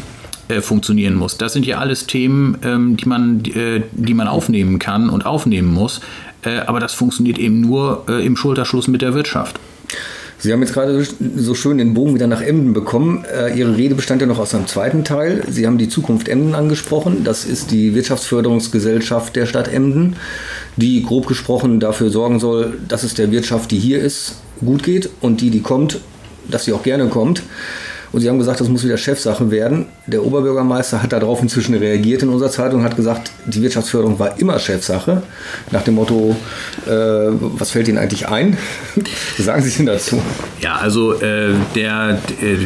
[0.48, 1.38] äh, funktionieren muss.
[1.38, 5.74] Das sind ja alles Themen, ähm, die, man, äh, die man aufnehmen kann und aufnehmen
[5.74, 6.02] muss.
[6.44, 9.60] Äh, aber das funktioniert eben nur äh, im Schulterschluss mit der Wirtschaft.
[10.40, 13.26] Sie haben jetzt gerade so schön den Bogen wieder nach Emden bekommen.
[13.32, 15.44] Äh, Ihre Rede bestand ja noch aus einem zweiten Teil.
[15.48, 17.24] Sie haben die Zukunft Emden angesprochen.
[17.24, 20.16] Das ist die Wirtschaftsförderungsgesellschaft der Stadt Emden,
[20.78, 25.10] die grob gesprochen dafür sorgen soll, dass es der Wirtschaft, die hier ist, gut geht
[25.22, 26.00] und die, die kommt,
[26.50, 27.44] dass sie auch gerne kommt.
[28.12, 29.86] Und Sie haben gesagt, das muss wieder Chefsache werden.
[30.06, 34.38] Der Oberbürgermeister hat darauf inzwischen reagiert in unserer Zeitung und hat gesagt, die Wirtschaftsförderung war
[34.38, 35.24] immer Chefsache.
[35.72, 36.36] Nach dem Motto,
[36.86, 38.58] äh, was fällt Ihnen eigentlich ein?
[39.38, 40.22] Sagen Sie denn dazu?
[40.60, 42.20] Ja, also äh, der,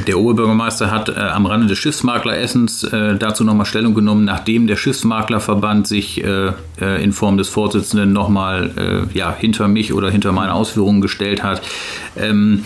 [0.08, 4.78] der Oberbürgermeister hat äh, am Rande des Schiffsmakleressens äh, dazu nochmal Stellung genommen, nachdem der
[4.78, 10.54] Schiffsmaklerverband sich äh, äh, in Form des Vorsitzenden nochmal ja, hinter mich oder hinter meine
[10.54, 11.62] Ausführungen gestellt hat.
[12.18, 12.66] Ähm,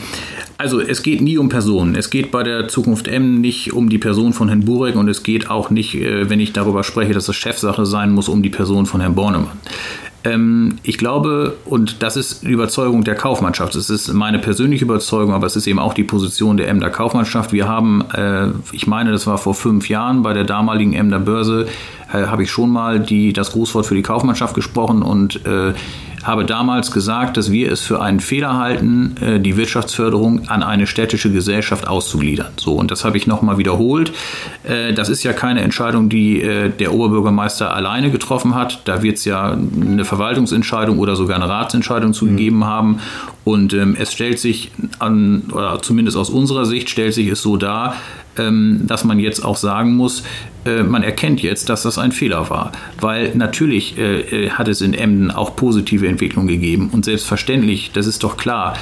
[0.59, 1.95] also es geht nie um Personen.
[1.95, 5.23] Es geht bei der Zukunft M nicht um die Person von Herrn Burek und es
[5.23, 8.49] geht auch nicht, äh, wenn ich darüber spreche, dass es Chefsache sein muss, um die
[8.49, 9.57] Person von Herrn Bornemann.
[10.25, 15.33] Ähm, ich glaube, und das ist die Überzeugung der Kaufmannschaft, es ist meine persönliche Überzeugung,
[15.33, 17.53] aber es ist eben auch die Position der Emder Kaufmannschaft.
[17.53, 21.67] Wir haben, äh, ich meine, das war vor fünf Jahren bei der damaligen Emder Börse,
[22.11, 25.39] äh, habe ich schon mal die, das Grußwort für die Kaufmannschaft gesprochen und
[26.23, 30.87] habe damals gesagt, dass wir es für einen Fehler halten, äh, die Wirtschaftsförderung an eine
[30.87, 32.51] städtische Gesellschaft auszugliedern.
[32.57, 34.11] So, und das habe ich nochmal wiederholt.
[34.63, 38.81] Äh, das ist ja keine Entscheidung, die äh, der Oberbürgermeister alleine getroffen hat.
[38.85, 42.65] Da wird es ja eine Verwaltungsentscheidung oder sogar eine Ratsentscheidung zugegeben mhm.
[42.65, 42.99] haben.
[43.45, 47.57] Und ähm, es stellt sich an, oder zumindest aus unserer Sicht stellt sich es so
[47.57, 47.95] dar,
[48.35, 50.23] dass man jetzt auch sagen muss,
[50.65, 52.71] äh, man erkennt jetzt, dass das ein Fehler war.
[52.99, 56.89] Weil natürlich äh, äh, hat es in Emden auch positive Entwicklungen gegeben.
[56.91, 58.75] Und selbstverständlich, das ist doch klar,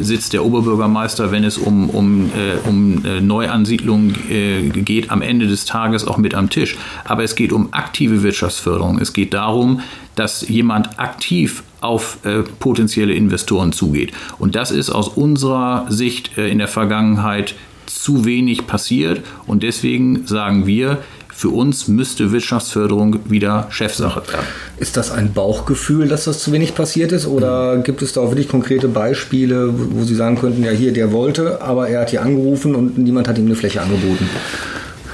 [0.00, 2.30] sitzt der Oberbürgermeister, wenn es um, um,
[2.66, 6.76] um Neuansiedlungen geht, am Ende des Tages auch mit am Tisch.
[7.04, 8.98] Aber es geht um aktive Wirtschaftsförderung.
[8.98, 9.80] Es geht darum,
[10.16, 14.12] dass jemand aktiv auf äh, potenzielle Investoren zugeht.
[14.38, 17.54] Und das ist aus unserer Sicht äh, in der Vergangenheit
[17.86, 20.98] zu wenig passiert und deswegen sagen wir,
[21.34, 24.46] für uns müsste Wirtschaftsförderung wieder Chefsache werden.
[24.78, 27.26] Ist das ein Bauchgefühl, dass das zu wenig passiert ist?
[27.26, 31.10] Oder gibt es da auch wirklich konkrete Beispiele, wo Sie sagen könnten, ja, hier, der
[31.10, 34.28] wollte, aber er hat hier angerufen und niemand hat ihm eine Fläche angeboten?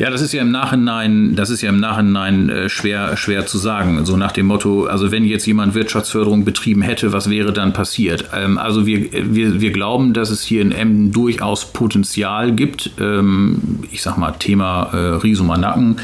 [0.00, 3.58] Ja, das ist ja im Nachhinein, das ist ja im Nachhinein äh, schwer, schwer zu
[3.58, 4.06] sagen.
[4.06, 8.30] So nach dem Motto, also wenn jetzt jemand Wirtschaftsförderung betrieben hätte, was wäre dann passiert?
[8.34, 12.92] Ähm, also wir, wir, wir glauben, dass es hier in Emden durchaus Potenzial gibt.
[12.98, 15.96] Ähm, ich sag mal, Thema äh, Riesumer Nacken.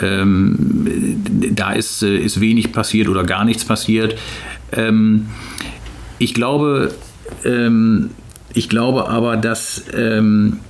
[0.00, 1.20] Ähm,
[1.54, 4.16] da ist, äh, ist wenig passiert oder gar nichts passiert.
[4.72, 5.26] Ähm,
[6.18, 6.94] ich glaube,
[7.44, 8.12] ähm,
[8.54, 10.60] ich glaube aber, dass ähm,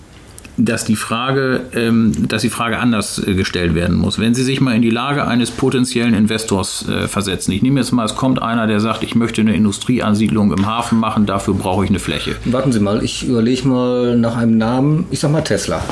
[0.64, 4.18] dass die Frage, ähm, dass die Frage anders äh, gestellt werden muss.
[4.18, 7.52] Wenn Sie sich mal in die Lage eines potenziellen Investors äh, versetzen.
[7.52, 10.98] Ich nehme jetzt mal, es kommt einer, der sagt, ich möchte eine Industrieansiedlung im Hafen
[10.98, 12.36] machen, dafür brauche ich eine Fläche.
[12.44, 15.06] Warten Sie mal, ich überlege mal nach einem Namen.
[15.10, 15.82] Ich sag mal Tesla.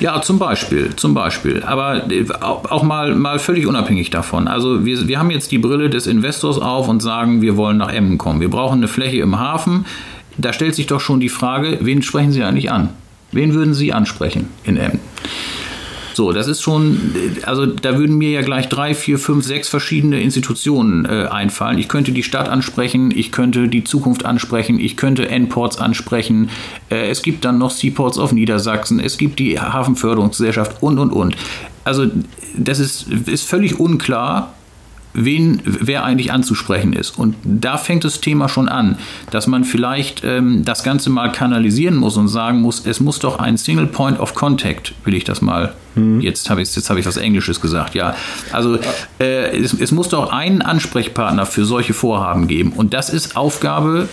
[0.00, 1.62] Ja, zum Beispiel, zum Beispiel.
[1.64, 4.48] Aber äh, auch mal, mal völlig unabhängig davon.
[4.48, 7.92] Also wir, wir haben jetzt die Brille des Investors auf und sagen, wir wollen nach
[7.92, 8.40] Emmen kommen.
[8.40, 9.86] Wir brauchen eine Fläche im Hafen.
[10.36, 12.90] Da stellt sich doch schon die Frage, wen sprechen Sie eigentlich an?
[13.32, 15.00] Wen würden Sie ansprechen in Emden?
[16.18, 17.14] So, das ist schon,
[17.44, 21.78] also da würden mir ja gleich drei, vier, fünf, sechs verschiedene Institutionen äh, einfallen.
[21.78, 26.50] Ich könnte die Stadt ansprechen, ich könnte die Zukunft ansprechen, ich könnte N-Ports ansprechen.
[26.90, 31.36] Äh, es gibt dann noch Seaports of Niedersachsen, es gibt die Hafenförderungsgesellschaft und, und, und.
[31.84, 32.06] Also
[32.56, 34.54] das ist, ist völlig unklar,
[35.24, 37.18] wen, wer eigentlich anzusprechen ist.
[37.18, 38.98] Und da fängt das Thema schon an,
[39.30, 43.38] dass man vielleicht ähm, das Ganze mal kanalisieren muss und sagen muss, es muss doch
[43.38, 45.74] ein Single Point of Contact, will ich das mal.
[45.94, 46.20] Mhm.
[46.20, 48.14] Jetzt habe ich jetzt habe ich was Englisches gesagt, ja.
[48.52, 48.78] Also
[49.20, 52.72] äh, es, es muss doch einen Ansprechpartner für solche Vorhaben geben.
[52.72, 54.08] Und das ist Aufgabe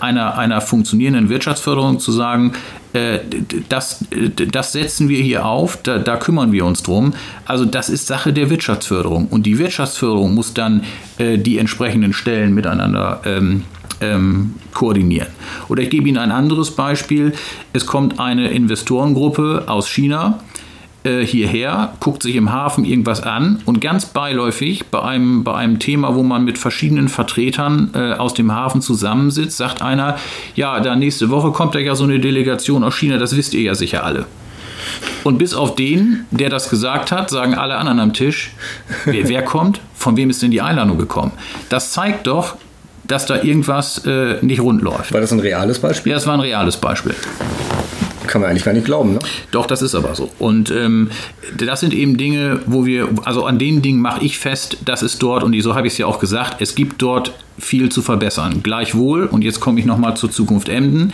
[0.00, 2.52] einer, einer funktionierenden Wirtschaftsförderung zu sagen,
[2.96, 3.20] äh,
[3.68, 4.04] das,
[4.50, 7.12] das setzen wir hier auf, da, da, kümmern wir uns drum.
[7.44, 9.26] Also das ist Sache der Wirtschaftsförderung.
[9.28, 10.82] Und die Wirtschaftsförderung muss dann
[11.18, 13.64] äh, die entsprechenden Stellen miteinander ähm,
[14.00, 15.28] ähm, koordinieren.
[15.68, 17.32] Oder ich gebe Ihnen ein anderes Beispiel.
[17.72, 20.40] Es kommt eine Investorengruppe aus China,
[21.06, 25.78] äh, hierher, guckt sich im Hafen irgendwas an und ganz beiläufig bei einem, bei einem
[25.78, 30.16] Thema, wo man mit verschiedenen Vertretern äh, aus dem Hafen zusammensitzt, sagt einer,
[30.54, 33.62] ja, da nächste Woche kommt da ja so eine Delegation aus China, das wisst ihr
[33.62, 34.26] ja sicher alle.
[35.24, 38.52] Und bis auf den, der das gesagt hat, sagen alle anderen am Tisch,
[39.04, 41.32] wer, wer kommt, von wem ist denn die Einladung gekommen?
[41.68, 42.56] Das zeigt doch,
[43.04, 45.12] dass da irgendwas äh, nicht rund läuft.
[45.12, 46.10] War das ein reales Beispiel?
[46.10, 47.14] Ja, das war ein reales Beispiel.
[48.26, 49.18] Kann man eigentlich gar nicht glauben, ne?
[49.50, 50.30] Doch, das ist aber so.
[50.38, 51.10] Und ähm,
[51.56, 55.18] das sind eben Dinge, wo wir, also an den Dingen mache ich fest, dass es
[55.18, 58.60] dort, und so habe ich es ja auch gesagt, es gibt dort viel zu verbessern.
[58.62, 61.12] Gleichwohl, und jetzt komme ich nochmal zur Zukunft Emden,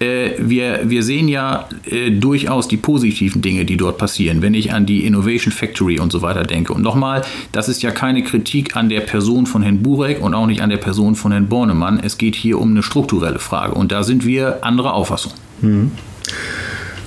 [0.00, 4.72] äh, wir, wir sehen ja äh, durchaus die positiven Dinge, die dort passieren, wenn ich
[4.72, 6.72] an die Innovation Factory und so weiter denke.
[6.72, 7.22] Und nochmal,
[7.52, 10.70] das ist ja keine Kritik an der Person von Herrn Burek und auch nicht an
[10.70, 12.00] der Person von Herrn Bornemann.
[12.02, 15.32] Es geht hier um eine strukturelle Frage und da sind wir anderer Auffassung.
[15.60, 15.92] Mhm.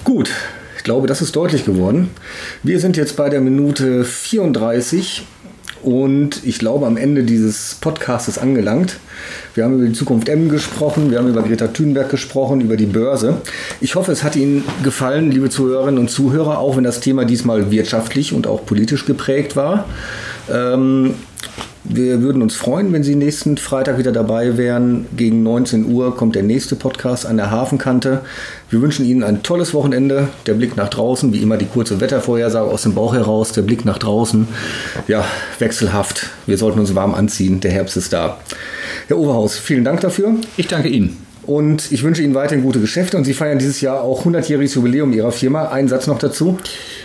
[0.03, 0.29] Gut,
[0.85, 2.11] glaube, das ist deutlich geworden.
[2.63, 5.23] Wir sind jetzt bei der Minute 34
[5.81, 8.97] und ich glaube am Ende dieses Podcasts angelangt.
[9.55, 12.85] Wir haben über die Zukunft M gesprochen, wir haben über Greta Thunberg gesprochen, über die
[12.85, 13.41] Börse.
[13.81, 17.71] Ich hoffe, es hat Ihnen gefallen, liebe Zuhörerinnen und Zuhörer, auch wenn das Thema diesmal
[17.71, 19.85] wirtschaftlich und auch politisch geprägt war.
[20.51, 21.15] Ähm,
[21.87, 25.05] wir würden uns freuen, wenn Sie nächsten Freitag wieder dabei wären.
[25.15, 28.21] Gegen 19 Uhr kommt der nächste Podcast an der Hafenkante.
[28.69, 30.29] Wir wünschen Ihnen ein tolles Wochenende.
[30.47, 33.51] Der Blick nach draußen, wie immer die kurze Wettervorhersage aus dem Bauch heraus.
[33.51, 34.47] Der Blick nach draußen,
[35.07, 35.23] ja,
[35.59, 36.29] wechselhaft.
[36.45, 37.59] Wir sollten uns warm anziehen.
[37.59, 38.39] Der Herbst ist da.
[39.07, 40.35] Herr Oberhaus, vielen Dank dafür.
[40.57, 41.25] Ich danke Ihnen.
[41.45, 43.17] Und ich wünsche Ihnen weiterhin gute Geschäfte.
[43.17, 45.69] Und Sie feiern dieses Jahr auch 100-jähriges Jubiläum Ihrer Firma.
[45.69, 46.59] Einen Satz noch dazu.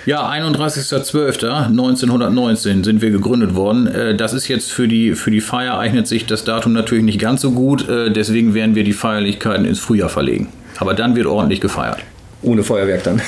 [0.07, 3.87] Ja, 31.12.1919 sind wir gegründet worden.
[3.87, 7.21] Äh, das ist jetzt für die, für die Feier eignet sich das Datum natürlich nicht
[7.21, 7.89] ganz so gut.
[7.89, 10.49] Äh, deswegen werden wir die Feierlichkeiten ins Frühjahr verlegen.
[10.79, 11.99] Aber dann wird ordentlich gefeiert.
[12.43, 13.21] Ohne Feuerwerk dann.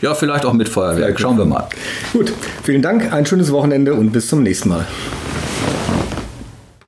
[0.00, 1.18] Ja, vielleicht auch mit Feuerwerk.
[1.20, 1.68] Schauen wir mal.
[2.12, 2.32] Gut,
[2.64, 4.84] vielen Dank, ein schönes Wochenende und bis zum nächsten Mal.